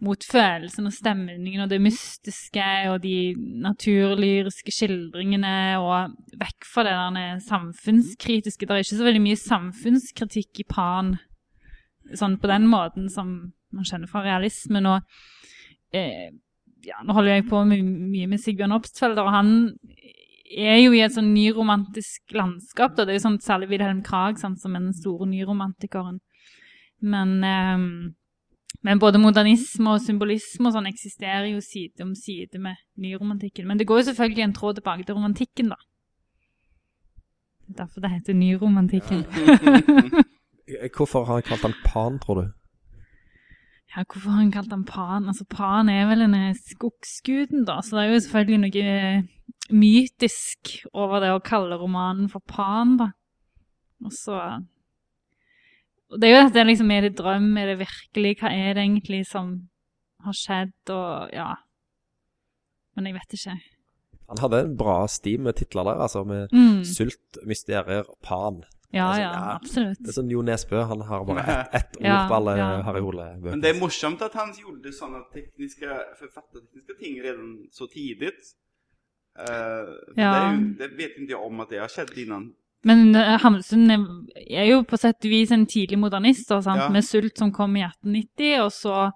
Mot 0.02 0.22
følelsen 0.22 0.86
og 0.86 0.94
stemningen 0.94 1.64
og 1.64 1.70
det 1.70 1.80
mystiske 1.82 2.66
og 2.90 3.00
de 3.02 3.34
naturlyriske 3.64 4.70
skildringene, 4.70 5.78
og 5.82 6.14
vekk 6.38 6.68
fra 6.70 6.84
det 6.86 6.92
der 6.94 7.40
samfunnskritiske. 7.42 8.66
Det 8.66 8.76
er 8.76 8.84
ikke 8.84 8.98
så 9.00 9.08
veldig 9.08 9.24
mye 9.24 9.40
samfunnskritikk 9.42 10.62
i 10.62 10.68
Pan 10.70 11.16
sånn 12.16 12.38
på 12.40 12.50
den 12.50 12.68
måten 12.70 13.08
som 13.12 13.32
man 13.74 13.88
kjenner 13.88 14.10
fra 14.10 14.22
realismen. 14.24 14.86
Og 14.88 15.96
eh, 15.96 16.28
ja, 16.86 17.00
nå 17.04 17.16
holder 17.16 17.38
jeg 17.38 17.48
på 17.50 17.64
my 17.68 17.80
mye 17.82 18.28
med 18.30 18.42
Sigbjørn 18.42 18.76
Obstfelder, 18.76 19.26
og 19.26 19.34
han 19.34 19.50
er 20.48 20.78
jo 20.80 20.94
i 20.96 21.02
et 21.04 21.14
sånn 21.14 21.32
nyromantisk 21.34 22.36
landskap. 22.36 22.94
Da. 22.96 23.04
Det 23.04 23.14
er 23.14 23.20
jo 23.20 23.26
sånn 23.26 23.42
særlig 23.44 23.72
Wilhelm 23.72 24.00
Krag 24.06 24.40
sant, 24.40 24.60
som 24.62 24.76
er 24.76 24.86
den 24.86 24.96
store 24.96 25.28
nyromantikeren. 25.28 26.22
Men, 27.04 27.34
eh, 27.44 27.84
men 28.86 29.02
både 29.02 29.20
modernisme 29.20 29.96
og 29.96 30.02
symbolisme 30.02 30.70
og 30.70 30.76
sånn 30.76 30.88
eksisterer 30.90 31.50
jo 31.50 31.60
side 31.64 32.04
om 32.04 32.14
side 32.16 32.60
med 32.62 32.80
nyromantikken. 32.96 33.66
Men 33.66 33.78
det 33.78 33.86
går 33.90 34.02
jo 34.02 34.08
selvfølgelig 34.10 34.46
en 34.46 34.56
tråd 34.56 34.80
tilbake 34.80 35.04
til 35.04 35.18
romantikken, 35.18 35.74
da. 35.74 35.80
Derfor 37.68 38.00
det 38.00 38.10
heter 38.10 38.34
nyromantikken. 38.34 39.26
Eh, 39.28 40.22
Hvorfor 40.96 41.24
har 41.24 41.38
han 41.40 41.46
kalt 41.46 41.64
han 41.64 41.76
Pan, 41.84 42.18
tror 42.22 42.40
du? 42.40 42.46
Ja, 43.96 44.04
hvorfor 44.04 44.30
har 44.30 44.42
han 44.42 44.52
kalt 44.52 44.72
han 44.72 44.84
Pan? 44.84 45.28
Altså, 45.30 45.46
Pan 45.48 45.88
er 45.88 46.08
vel 46.10 46.26
denne 46.26 46.52
skogsguden, 46.58 47.64
da, 47.68 47.80
så 47.82 47.96
det 47.96 48.04
er 48.04 48.12
jo 48.12 48.24
selvfølgelig 48.24 48.58
noe 48.64 48.82
eh, 48.92 49.22
mytisk 49.72 50.74
over 50.92 51.24
det 51.24 51.32
å 51.32 51.44
kalle 51.44 51.78
romanen 51.80 52.28
for 52.32 52.44
Pan, 52.44 52.98
da. 53.00 53.12
Og 54.04 54.12
så 54.14 54.36
Det 56.08 56.28
er 56.28 56.36
jo 56.36 56.44
dette 56.46 56.64
liksom, 56.64 56.90
er 56.90 57.08
det 57.08 57.16
drøm, 57.18 57.50
er 57.58 57.72
det 57.72 57.80
virkelig, 57.80 58.36
hva 58.40 58.52
er 58.52 58.76
det 58.76 58.84
egentlig 58.84 59.24
som 59.28 59.50
har 60.24 60.36
skjedd, 60.36 60.76
og 60.90 61.34
ja 61.34 61.54
Men 62.96 63.06
jeg 63.06 63.14
vet 63.14 63.34
ikke. 63.36 63.56
Han 64.28 64.40
hadde 64.42 64.60
en 64.60 64.76
bra 64.76 65.06
sti 65.08 65.36
med 65.40 65.56
titler 65.56 65.84
der, 65.84 66.00
altså 66.04 66.24
med 66.24 66.48
Mm. 66.52 66.84
Sult, 66.84 67.38
mysterier, 67.46 68.04
pan. 68.22 68.64
Ja, 68.90 69.06
Altså, 69.08 69.20
ja, 69.22 69.32
ja. 69.32 69.54
absolutt. 69.54 69.98
Det 70.00 70.08
er 70.08 70.16
sånn 70.16 70.30
Jo 70.32 70.42
Nesbø, 70.42 70.78
han 70.88 71.02
har 71.04 71.24
bare 71.28 71.42
ett 71.44 71.74
et 71.80 71.96
ord 71.98 72.06
Ja, 72.08 72.20
på 72.28 72.34
alle 72.38 72.54
ja. 72.56 72.68
Harry 72.86 73.00
Men 73.02 73.04
Hole-bøker. 73.08 73.60
det 73.60 73.74
er 73.74 73.80
morsomt 73.80 74.22
at 74.24 74.32
han 74.38 74.54
gjorde 74.56 74.92
sånne 74.96 75.20
tekniske, 75.34 75.98
forfattertekniske 76.22 76.96
ting 77.02 77.18
redan 77.24 77.50
så 77.72 77.86
tidlig. 77.92 78.32
Uh, 79.38 79.92
Ja. 80.16 80.32
det, 80.32 80.56
ju, 80.56 80.72
det 80.80 80.88
vet 80.98 81.18
ikke 81.18 81.34
jeg 81.34 81.44
om 81.50 81.60
at 81.60 81.68
det 81.70 81.78
har 81.82 81.88
skjedd 81.92 82.16
innan. 82.18 82.48
Men 82.84 83.14
eh, 83.14 83.36
Hamsun 83.42 83.90
er, 83.90 84.02
er 84.50 84.64
jo 84.70 84.82
på 84.86 84.96
sett 84.96 85.24
og 85.26 85.30
vis 85.32 85.50
en 85.52 85.66
tidlig 85.66 85.98
modernist? 85.98 86.50
Ja. 86.50 86.88
med 86.88 87.04
Sult 87.04 87.36
som 87.38 87.52
kom 87.52 87.76
i 87.76 87.82
1890, 87.82 88.60
og 88.62 88.72
så 88.72 89.10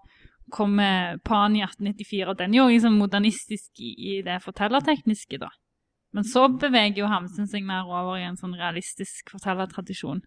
kommer 0.52 1.16
Pan 1.24 1.54
i 1.56 1.62
1894, 1.62 2.28
og 2.28 2.38
den 2.38 2.54
er 2.54 2.58
jo 2.58 2.68
liksom 2.68 2.98
modernistisk 2.98 3.70
i, 3.80 3.92
i 4.18 4.22
det 4.26 4.40
fortellertekniske, 4.42 5.38
da. 5.38 5.48
Men 6.12 6.24
så 6.28 6.46
beveger 6.60 6.98
jo 7.02 7.06
Hamsun 7.08 7.46
seg 7.48 7.64
mer 7.64 7.86
over 7.88 8.18
i 8.20 8.26
en 8.26 8.36
sånn 8.36 8.52
realistisk 8.58 9.30
fortellertradisjon. 9.32 10.20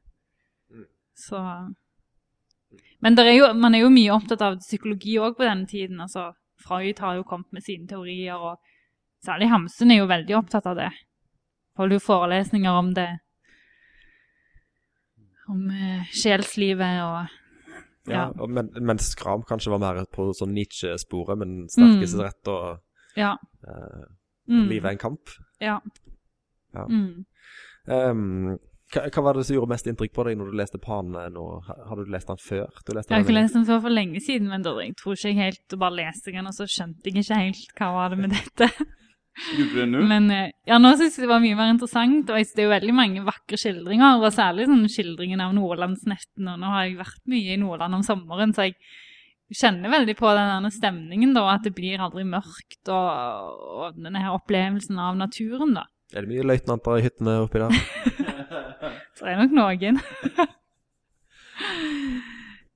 Så 1.16 1.40
Men 3.02 3.16
der 3.16 3.26
er 3.30 3.36
jo, 3.38 3.54
man 3.54 3.76
er 3.76 3.84
jo 3.86 3.90
mye 3.94 4.12
opptatt 4.16 4.42
av 4.42 4.58
psykologi 4.60 5.18
òg 5.22 5.36
på 5.38 5.46
denne 5.46 5.68
tiden. 5.70 6.00
altså 6.02 6.32
Freud 6.66 7.00
har 7.00 7.16
jo 7.16 7.24
kommet 7.24 7.52
med 7.54 7.62
sine 7.64 7.86
teorier, 7.88 8.34
og 8.36 8.58
særlig 9.24 9.50
Hamsun 9.52 9.92
er 9.92 9.98
jo 10.02 10.08
veldig 10.10 10.36
opptatt 10.40 10.66
av 10.66 10.76
det. 10.80 10.90
Holder 11.78 11.96
jo 12.00 12.06
forelesninger 12.08 12.72
om 12.72 12.94
det. 12.96 13.10
Om 15.48 15.68
eh, 15.70 16.06
sjelslivet 16.16 17.02
og 17.06 17.28
Ja, 18.08 18.14
ja. 18.14 18.26
og 18.40 18.50
men, 18.54 18.70
mens 18.86 19.12
Skram 19.14 19.44
kanskje 19.50 19.72
var 19.74 19.82
mer 19.82 20.06
på 20.14 20.28
sånn 20.38 20.54
Nietzsche-sporet, 20.54 21.38
men 21.42 21.68
sterkeste 21.70 22.18
Mm. 22.18 22.24
rett 22.26 22.48
og 22.48 22.80
Ja. 23.18 23.36
eh, 23.68 24.06
Mm, 24.48 24.68
livet 24.70 24.86
er 24.86 24.92
en 24.92 24.98
kamp. 24.98 25.30
Ja. 25.64 25.80
Ja. 26.76 26.86
Mm. 26.90 27.26
Um, 27.86 28.58
hva, 28.94 29.06
hva 29.10 29.24
var 29.26 29.38
det 29.38 29.46
som 29.48 29.56
gjorde 29.58 29.72
mest 29.72 29.88
inntrykk 29.90 30.14
på 30.16 30.26
deg 30.28 30.38
når 30.40 30.52
du 30.52 30.58
leste 30.60 30.82
Pan 30.82 31.14
nå? 31.14 31.46
Har 31.66 32.00
du 32.00 32.12
lest 32.12 32.30
den 32.30 32.42
før? 32.42 32.68
Du 32.86 32.94
leste 32.96 33.14
Jeg 33.14 33.18
har 33.18 33.26
ikke 33.26 33.38
lest 33.38 33.58
den 33.58 33.66
før 33.68 33.82
for 33.86 33.94
lenge 33.94 34.22
siden, 34.24 34.52
men 34.52 34.66
da, 34.66 34.76
jeg 34.84 34.94
tror 35.00 35.16
ikke 35.16 35.32
jeg 35.32 35.40
helt 35.40 35.78
og 35.78 35.82
bare 35.86 36.00
leste 36.02 36.36
den, 36.36 36.50
og 36.50 36.56
så 36.58 36.68
skjønte 36.70 37.10
jeg 37.10 37.24
ikke 37.24 37.42
helt 37.42 37.74
hva 37.80 37.90
var 37.96 38.14
det 38.14 38.22
med 38.22 38.36
dette. 38.38 38.70
Gjorde 39.36 39.72
du 39.72 39.80
det 39.82 39.88
nu? 39.92 39.98
Men 40.08 40.30
eh, 40.32 40.54
ja, 40.70 40.78
nå 40.80 40.94
syns 40.96 41.18
jeg 41.18 41.26
det 41.26 41.32
var 41.32 41.44
mye 41.44 41.58
mer 41.60 41.74
interessant. 41.74 42.30
Og 42.30 42.38
det 42.38 42.62
er 42.62 42.70
jo 42.70 42.76
veldig 42.76 42.96
mange 42.96 43.26
vakre 43.26 43.60
skildringer, 43.60 44.22
og 44.22 44.32
særlig 44.36 44.70
sånn 44.70 44.86
skildringen 44.92 45.44
av 45.44 45.56
Nordlandsnetten. 45.58 46.54
Og 46.54 46.62
nå 46.62 46.72
har 46.72 46.86
jeg 46.86 47.02
vært 47.02 47.26
mye 47.32 47.58
i 47.58 47.60
Nordland 47.60 48.00
om 48.00 48.06
sommeren, 48.06 48.56
så 48.56 48.70
jeg 48.70 48.78
kjenner 49.54 49.92
veldig 49.94 50.16
på 50.18 50.32
den 50.38 50.70
stemningen, 50.74 51.36
da, 51.36 51.46
at 51.54 51.66
det 51.68 51.76
blir 51.78 52.02
aldri 52.02 52.26
mørkt, 52.28 52.82
og, 52.90 53.60
og 53.82 54.00
denne 54.00 54.24
her 54.24 54.38
opplevelsen 54.38 54.98
av 55.02 55.20
naturen, 55.20 55.76
da. 55.78 55.86
Er 56.14 56.26
det 56.26 56.32
mye 56.32 56.46
løytnanter 56.46 57.00
i 57.00 57.06
hyttene 57.06 57.40
oppi 57.44 57.62
der? 57.62 57.76
Det 59.16 59.32
er 59.32 59.40
nok 59.40 59.54
noen. 59.56 60.00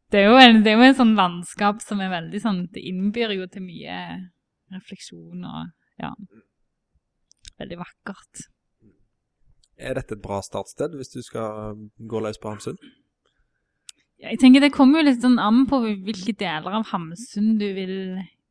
det, 0.09 0.21
er 0.21 0.29
jo 0.29 0.37
en, 0.39 0.61
det 0.63 0.71
er 0.71 0.77
jo 0.79 0.85
en 0.87 0.95
sånn 0.97 1.11
landskap 1.17 1.81
som 1.83 1.99
er 2.01 2.13
veldig 2.13 2.39
sånn 2.41 2.61
Det 2.71 2.81
innbyr 2.89 3.33
jo 3.35 3.47
til 3.51 3.65
mye 3.65 3.97
refleksjon 4.71 5.43
og 5.43 5.67
ja. 5.99 6.13
Veldig 7.59 7.79
vakkert. 7.81 8.45
Er 9.79 9.99
dette 9.99 10.15
et 10.15 10.23
bra 10.23 10.39
startsted 10.43 10.95
hvis 10.95 11.11
du 11.11 11.19
skal 11.23 11.75
gå 11.99 12.23
løs 12.23 12.39
på 12.39 12.53
Hamsun? 12.53 12.79
Jeg 14.19 14.39
tenker 14.41 14.63
Det 14.63 14.73
kommer 14.75 14.99
jo 14.99 15.09
litt 15.09 15.21
sånn 15.23 15.39
an 15.39 15.63
på 15.69 15.79
hvilke 15.85 16.35
deler 16.35 16.79
av 16.79 16.89
Hamsun 16.91 17.53
du 17.59 17.67
vil 17.75 17.93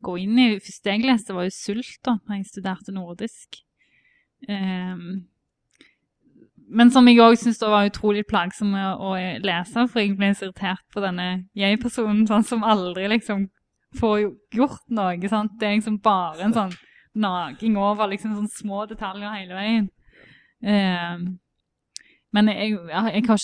gå 0.04 0.14
inn 0.22 0.38
i. 0.40 0.46
Første 0.62 0.94
jeg 0.94 1.04
leste, 1.04 1.34
var 1.36 1.48
jo 1.48 1.54
Sult, 1.54 1.98
da 2.06 2.16
når 2.22 2.38
jeg 2.38 2.52
studerte 2.52 2.94
nordisk. 2.94 3.60
Um, 4.48 5.26
men 6.68 6.92
som 6.92 7.06
jeg 7.08 7.20
òg 7.24 7.36
syntes 7.40 7.60
var 7.64 7.88
utrolig 7.88 8.26
plagsom 8.28 8.74
å, 8.76 9.14
lese, 9.42 9.86
for 9.88 10.02
jeg 10.02 10.16
ble 10.18 10.30
så 10.36 10.48
irritert 10.48 10.84
på 10.92 11.02
denne 11.02 11.28
jeg-personen 11.56 12.26
sånn, 12.28 12.44
som 12.46 12.66
aldri 12.66 13.08
liksom 13.08 13.46
får 13.98 14.26
gjort 14.54 14.84
noe. 14.92 15.16
Sant? 15.32 15.56
Det 15.60 15.68
er 15.68 15.78
liksom 15.78 16.00
bare 16.04 16.44
en 16.44 16.56
sånn 16.56 16.74
naging 17.18 17.78
over 17.80 18.10
liksom 18.12 18.36
sånn 18.36 18.50
små 18.52 18.84
detaljer 18.90 19.32
hele 19.32 19.56
veien. 19.56 19.88
Ehm, 20.62 21.38
men 22.32 22.50
jeg, 22.52 22.76
jeg, 22.76 23.00
har 23.04 23.10
ikke 23.16 23.36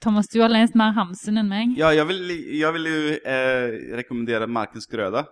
Thomas, 0.00 0.28
du 0.30 0.40
har 0.40 0.48
lest 0.52 0.76
mer 0.78 0.94
Hamsun 0.96 1.40
enn 1.40 1.50
meg. 1.50 1.74
Ja, 1.78 1.90
jeg 1.94 2.06
vil, 2.08 2.20
jeg 2.58 2.72
vil 2.76 2.88
jo 2.88 2.98
eh, 3.18 3.76
rekommendere 4.00 4.46
Markens 4.48 4.86
Grøda. 4.90 5.24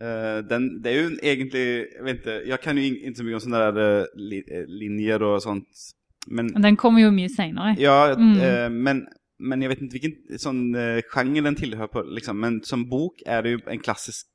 Eh, 0.00 0.40
den, 0.46 0.68
det 0.82 0.92
er 0.92 1.00
jo 1.00 1.08
egentlig 1.26 1.62
Jeg 1.64 2.04
vet 2.06 2.20
ikke, 2.20 2.36
jeg 2.46 2.60
kan 2.62 2.78
jo 2.78 2.84
ikke 2.86 3.14
så 3.18 3.24
mye 3.26 3.34
om 3.34 3.42
sånne 3.42 3.62
der 3.66 3.80
eh, 3.82 4.36
eh, 4.46 4.68
linjer 4.70 5.24
og 5.26 5.40
sånt. 5.42 5.86
Men, 6.28 6.52
den 6.54 6.76
kommer 6.78 7.02
jo 7.02 7.10
mye 7.10 7.30
seinere. 7.32 7.74
ja, 7.80 8.14
Mm. 8.14 8.36
eh, 8.40 8.68
men, 8.70 9.06
men 9.40 9.62
jeg 9.62 9.70
vet 9.72 9.82
ikke 9.82 9.98
hvilken 9.98 10.38
sånn, 10.38 10.62
eh, 10.76 11.02
genre 11.12 11.44
den 11.48 11.58
tilhører 11.58 11.90
på, 11.90 12.04
liksom. 12.14 12.38
Men 12.38 12.62
som 12.62 12.86
bok 12.88 13.22
er 13.26 13.42
det 13.42 13.56
jo 13.56 13.60
en 13.66 13.82
klassisk 13.82 14.26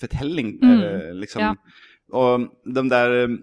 fortelling. 0.00 0.58
Mm. 0.62 0.82
Eh, 0.82 1.12
liksom. 1.20 1.42
Ja. 1.42 1.54
Og 2.12 2.48
de 2.66 2.82
der 2.90 3.14
eh, 3.24 3.36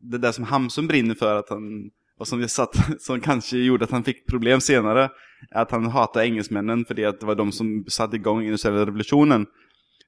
det 0.00 0.18
där 0.18 0.32
som 0.32 0.44
Hamsun 0.44 0.86
brinner 0.86 1.14
för 1.14 1.36
att 1.36 1.50
han, 1.50 1.90
och 2.18 2.28
som, 2.28 2.48
satt, 2.48 2.74
som 3.00 3.20
kanske 3.20 3.56
gjorde 3.56 3.84
att 3.84 3.90
han 3.90 4.04
fick 4.04 4.26
problem 4.26 4.60
senare, 4.60 5.10
är 5.50 5.62
att 5.62 5.70
han 5.70 5.86
hatar 5.86 6.20
engelsmännen 6.20 6.84
för 6.84 6.94
det 6.94 7.20
det 7.20 7.26
var 7.26 7.34
de 7.34 7.52
som 7.52 7.84
satte 7.88 8.16
igång 8.16 8.44
industriella 8.44 8.86
revolutionen. 8.86 9.46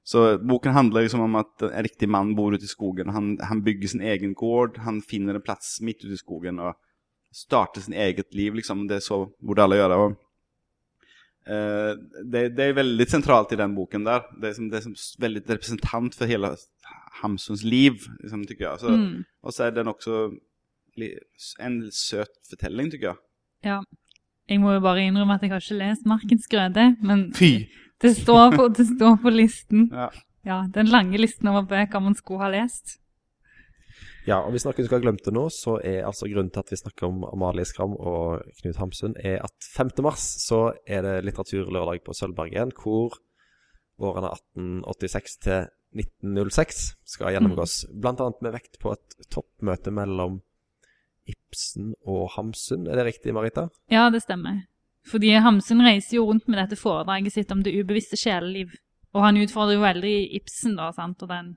Så 0.03 0.37
boken 0.37 0.73
handlar 0.73 1.01
ju 1.01 1.09
om 1.17 1.35
att 1.35 1.61
en 1.61 1.83
riktig 1.83 2.09
man 2.09 2.35
bor 2.35 2.55
ute 2.55 2.65
i 2.65 2.67
skogen. 2.67 3.09
Han, 3.09 3.37
han 3.41 3.63
bygger 3.63 3.87
sin 3.87 4.01
egen 4.01 4.33
gård, 4.33 4.77
han 4.77 5.01
finner 5.01 5.35
en 5.35 5.41
plats 5.41 5.81
mitt 5.81 6.03
ute 6.03 6.13
i 6.13 6.17
skogen 6.17 6.59
och 6.59 6.73
startar 7.31 7.81
sin 7.81 7.93
eget 7.93 8.33
liv. 8.33 8.53
Liksom. 8.53 8.87
Det 8.87 8.95
är 8.95 8.99
så 8.99 9.29
borde 9.39 9.63
alla 9.63 9.75
göra. 9.75 9.97
Och, 9.97 10.11
eh, 11.45 11.91
det, 12.25 12.49
det 12.49 12.63
är 12.63 12.73
väldigt 12.73 13.09
centralt 13.09 13.51
i 13.51 13.55
den 13.55 13.75
boken 13.75 14.03
där. 14.03 14.21
Det 14.41 14.47
är, 14.47 14.53
som, 14.53 14.69
det 14.69 14.77
är 14.77 14.81
som 14.81 14.95
väldigt 15.19 15.49
representant 15.49 16.15
för 16.15 16.25
hela 16.25 16.55
Hamsuns 17.21 17.63
liv, 17.63 17.93
liksom, 18.19 18.45
tycker 18.45 18.63
jag. 18.63 18.79
Så, 18.79 18.87
Mm. 18.87 19.23
Och 19.41 19.53
så 19.53 19.63
är 19.63 19.71
den 19.71 19.87
också 19.87 20.31
en 21.59 21.91
söt 21.91 22.27
fortelling, 22.49 22.91
tycker 22.91 23.05
jag. 23.05 23.17
Ja. 23.61 23.83
Jeg 24.49 24.59
må 24.59 24.73
jo 24.73 24.79
bare 24.83 25.05
innrømme 25.07 25.33
at 25.33 25.41
jeg 25.41 25.51
har 25.53 25.61
ikke 25.63 25.77
lest 25.79 26.05
Markens 26.05 26.47
grøde, 26.51 26.95
men 27.01 27.33
Fy! 27.33 27.65
det 28.01 28.15
står 28.17 28.51
på, 28.51 28.67
det 28.67 28.85
står 28.87 29.15
på 29.21 29.29
listen. 29.29 29.89
Ja. 29.93 30.09
Ja, 30.45 30.65
Den 30.73 30.85
lange 30.91 31.17
listen 31.17 31.47
over 31.47 31.61
bøker 31.61 31.99
man 31.99 32.15
skulle 32.15 32.39
ha 32.39 32.49
lest. 32.51 32.99
Ja, 34.23 34.37
og 34.39 34.53
hvis 34.53 34.63
noen 34.63 34.77
skal 34.77 34.97
ha 34.97 35.03
glemt 35.03 35.25
det 35.25 35.33
nå, 35.35 35.49
så 35.51 35.75
er 35.83 36.05
altså 36.07 36.29
grunnen 36.31 36.51
til 36.53 36.63
at 36.63 36.71
vi 36.71 36.79
snakker 36.79 37.09
om 37.09 37.25
Amalie 37.27 37.67
Skram 37.67 37.95
og 37.99 38.45
Knut 38.61 38.79
Hamsun, 38.79 39.17
er 39.19 39.41
at 39.43 39.67
5. 39.75 39.91
mars 40.05 40.23
så 40.45 40.69
er 40.87 41.03
det 41.03 41.15
litteraturlørdag 41.27 42.05
på 42.05 42.15
Sølvbergen, 42.15 42.71
hvor 42.79 43.17
årene 43.99 44.31
1886 44.31 45.35
til 45.43 45.67
1906 45.93 46.83
skal 47.15 47.35
gjennomgås. 47.35 47.83
Blant 47.91 48.23
annet 48.23 48.39
med 48.45 48.55
vekt 48.55 48.79
på 48.81 48.93
et 48.95 49.17
toppmøte 49.33 49.91
mellom 49.93 50.39
Ibsen 51.29 51.91
og 52.07 52.31
Hamsun. 52.37 52.87
Er 52.87 52.99
det 52.99 53.09
riktig, 53.11 53.35
Marita? 53.35 53.67
Ja, 53.91 54.09
det 54.13 54.23
stemmer. 54.23 54.63
Fordi 55.07 55.33
Hamsun 55.43 55.83
reiser 55.83 56.17
jo 56.17 56.29
rundt 56.29 56.47
med 56.47 56.61
dette 56.61 56.79
foredraget 56.79 57.35
sitt 57.35 57.51
om 57.51 57.61
det 57.63 57.75
ubevisste 57.75 58.19
sjeleliv. 58.19 58.71
Og 59.13 59.21
han 59.25 59.37
utfordrer 59.37 59.77
jo 59.77 59.83
veldig 59.83 60.15
Ibsen, 60.39 60.77
da, 60.79 60.89
sant, 60.95 61.21
og 61.21 61.29
den 61.29 61.53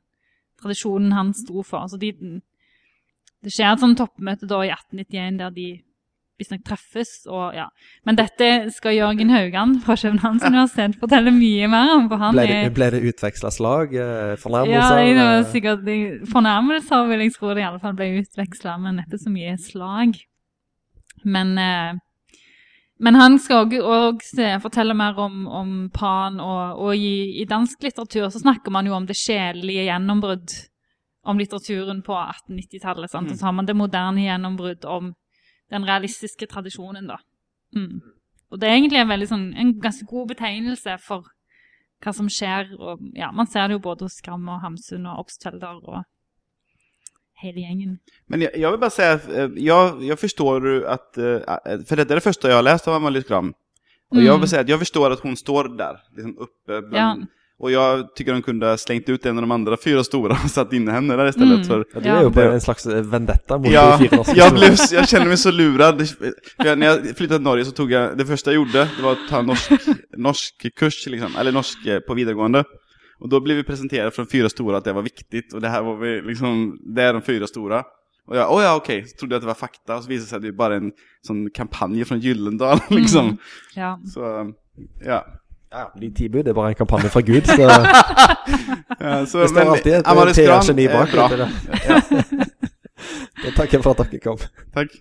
tradisjonen 0.61 1.15
han 1.17 1.33
sto 1.37 1.63
for. 1.67 1.87
Så 1.89 1.99
de, 2.01 2.13
det 3.47 3.55
skjer 3.55 3.73
et 3.73 3.83
sånt 3.83 4.01
toppmøte 4.01 4.49
da 4.51 4.65
i 4.67 4.73
1891 4.75 5.39
der 5.39 5.53
de 5.55 5.69
visstnok 6.37 6.65
treffes, 6.67 7.11
og 7.31 7.55
ja. 7.57 7.67
Men 8.05 8.19
dette 8.19 8.49
skal 8.75 8.97
Jørgen 8.97 9.31
Haugan 9.33 9.77
fra 9.85 9.97
Københavns 9.97 10.45
universitet 10.51 10.99
fortelle 11.01 11.33
mye 11.33 11.69
mer 11.73 11.95
om, 11.95 12.09
for 12.11 12.21
han 12.21 12.37
Ble 12.37 12.47
det, 12.51 12.73
ble 12.77 12.91
det 12.93 13.03
utveksla 13.09 13.53
slag? 13.55 13.95
Fornærmelser? 14.43 14.75
ja, 14.75 15.05
det 15.07 15.21
var 15.21 15.37
eh, 15.39 15.47
sikkert 15.55 15.87
Fornærmelser 16.33 17.07
vil 17.11 17.25
jeg 17.25 17.37
tro 17.37 17.53
det 17.55 17.65
i 17.65 17.69
alle 17.71 17.81
fall 17.83 17.97
ble 17.97 18.11
utveksla, 18.21 18.77
men 18.83 19.01
neppe 19.01 19.21
så 19.21 19.33
mye 19.33 19.57
slag. 19.63 20.19
Men, 21.25 21.57
eh, 21.63 21.97
men 23.07 23.21
han 23.23 23.41
skal 23.43 23.73
òg 23.81 24.25
fortelle 24.67 24.97
mer 24.97 25.17
om, 25.23 25.45
om 25.49 25.75
Pan, 25.95 26.41
og, 26.43 26.83
og 26.85 26.97
i, 26.97 27.41
i 27.41 27.49
dansk 27.49 27.87
litteratur 27.87 28.29
så 28.29 28.43
snakker 28.45 28.75
man 28.75 28.89
jo 28.89 28.97
om 28.99 29.09
det 29.09 29.17
sjelelige 29.17 29.89
gjennombrudd 29.89 30.59
om 31.27 31.39
litteraturen 31.39 32.03
på 32.07 32.17
1890-tallet. 32.17 33.15
Mm. 33.15 33.31
Og 33.31 33.39
så 33.39 33.49
har 33.49 33.55
man 33.57 33.69
det 33.69 33.77
moderne 33.77 34.25
gjennombrudd 34.25 34.85
om 34.91 35.15
den 35.75 35.87
realistiske 35.87 36.47
tradisjonen, 36.51 37.09
da. 37.11 37.19
Mm. 37.77 38.01
Og 38.53 38.61
det 38.63 38.69
er 38.69 38.77
egentlig 38.77 39.01
en, 39.03 39.11
veldig 39.11 39.29
sånn, 39.31 39.47
en 39.59 39.73
ganske 39.83 40.07
god 40.07 40.31
betegnelse 40.35 40.99
for 41.03 41.27
hva 42.05 42.13
som 42.15 42.29
skjer. 42.31 42.71
Og, 42.79 43.03
ja, 43.19 43.33
man 43.35 43.49
ser 43.51 43.67
det 43.67 43.79
jo 43.79 43.87
både 43.89 44.07
hos 44.07 44.21
Skram 44.21 44.47
og 44.53 44.63
Hamsun 44.63 45.09
og 45.11 45.25
Obstfelder 45.25 45.81
og 45.83 46.05
hele 47.43 47.65
gjengen. 47.65 47.99
Men 48.31 48.47
jeg, 48.47 48.55
jeg 48.57 48.73
vil 48.73 48.81
bare 48.81 48.95
si 48.95 49.07
at 49.07 49.27
jeg, 49.29 49.95
jeg 50.09 50.19
forstår 50.19 50.61
förstår 50.61 50.85
att, 50.87 51.19
eh, 51.19 51.85
för 51.89 51.97
det 51.97 52.07
første 52.07 52.15
det 52.15 52.21
första 52.21 52.49
jag 52.49 52.57
har 52.57 52.63
lest 52.63 52.89
av 52.89 52.95
Amalie 52.95 53.23
Skram. 53.23 53.55
Og 54.15 54.23
jeg 54.23 54.41
vil 54.41 54.49
si 54.49 54.57
at 54.57 54.69
jeg 54.69 54.79
forstår 54.79 55.13
at 55.13 55.21
hun 55.21 55.37
står 55.37 55.69
der, 55.77 55.99
liksom 56.15 56.37
blant. 56.67 56.91
bland, 56.91 57.27
Och 57.59 57.71
jag 57.71 58.15
tycker 58.15 58.33
de 58.33 58.43
kunde 58.43 58.67
ha 58.67 58.77
slängt 58.77 59.09
ut 59.09 59.27
en 59.27 59.37
av 59.37 59.43
de 59.43 59.51
andra 59.51 59.77
fyra 59.85 60.05
stora 60.05 60.37
och 60.45 60.51
satt 60.51 60.73
inne 60.73 60.91
henne 60.93 61.17
där 61.17 61.29
istället 61.29 61.53
Mm. 61.57 61.65
för 61.67 61.87
Ja, 61.95 62.01
du 62.01 62.09
är 62.09 62.23
jo 62.23 62.31
på 62.33 62.41
en 62.41 62.61
slags 62.61 62.87
eh, 62.87 63.03
vendetta 63.03 63.59
mot 63.59 63.71
Ja, 63.71 63.91
de 63.91 64.09
fire 64.09 64.17
norske 64.17 64.37
jag, 64.37 64.53
blev, 64.53 64.77
jag 64.93 65.09
kände 65.09 65.27
mig 65.29 65.37
så 65.37 65.51
lurad. 65.51 66.09
För 66.09 66.33
jag, 66.65 66.79
när 66.79 66.87
jag 66.87 66.99
flyttade 67.03 67.29
till 67.29 67.41
Norge 67.41 67.65
så 67.65 67.71
tog 67.71 67.93
jag, 67.93 68.19
det 68.19 68.27
första 68.27 68.51
jag 68.53 68.57
gjorde, 68.57 68.89
det 68.97 69.03
var 69.03 69.13
att 69.13 69.29
ta 69.31 69.43
norsk, 69.43 69.71
norsk 70.17 70.75
kurs, 70.77 71.07
liksom, 71.07 71.37
eller 71.39 71.53
norsk 71.53 71.87
eh, 71.87 71.99
på 72.01 72.15
videregående. 72.15 72.65
Och 73.21 73.29
då 73.29 73.41
blev 73.41 73.57
vi 73.57 73.65
presenterade 73.65 74.11
från 74.11 74.25
de 74.25 74.31
fyra 74.31 74.49
stora 74.49 74.77
att 74.77 74.85
det 74.85 74.93
var 74.93 75.03
viktigt, 75.03 75.55
och 75.55 75.61
det 75.61 75.69
här 75.69 75.83
var 75.83 75.97
vi 75.97 76.23
liksom, 76.23 76.79
det 76.95 77.03
är 77.03 77.13
de 77.13 77.23
fyra 77.23 77.47
stora. 77.47 77.83
Och 78.29 78.37
jag, 78.37 78.53
oh 78.55 78.63
ja 78.63 78.77
okej, 78.77 79.05
så 79.09 79.17
trodde 79.17 79.35
jag 79.35 79.39
att 79.39 79.43
det 79.43 79.47
var 79.47 79.55
fakta, 79.55 79.97
och 79.97 80.03
så 80.03 80.09
visade 80.09 80.25
det 80.25 80.29
sig 80.29 80.37
att 80.37 80.43
det 80.43 80.49
är 80.49 80.53
bara 80.53 80.77
en 80.77 80.93
sån 81.27 81.51
kampanj 81.51 82.05
från 82.05 82.21
Gyllendal, 82.21 82.79
liksom. 82.91 83.25
Mm. 83.27 83.37
Ja. 83.75 84.01
Så, 84.15 84.53
ja. 85.05 85.27
Ja, 85.77 85.85
de 86.01 86.09
ti 86.17 86.29
bud 86.33 86.49
er 86.49 86.55
bare 86.57 86.73
en 86.73 86.79
kampanje 86.79 87.11
fra 87.13 87.21
Gud, 87.21 87.45
så 87.45 87.57
ja 89.07 89.27
så, 89.27 89.43
det 89.43 89.49
står 89.51 89.61
alltid 89.75 89.93
et 89.99 90.07
Amalie 90.09 90.35
Skram 90.35 90.63
PR-geni 90.63 90.87
bak. 90.89 91.13
det. 91.13 91.49
Ja. 91.89 92.01
Da 93.43 93.51
takker 93.57 93.77
jeg 93.77 93.83
for 93.85 93.93
at 93.93 94.07
dere 94.11 94.23
kom. 94.25 94.41
Tack. 94.75 94.97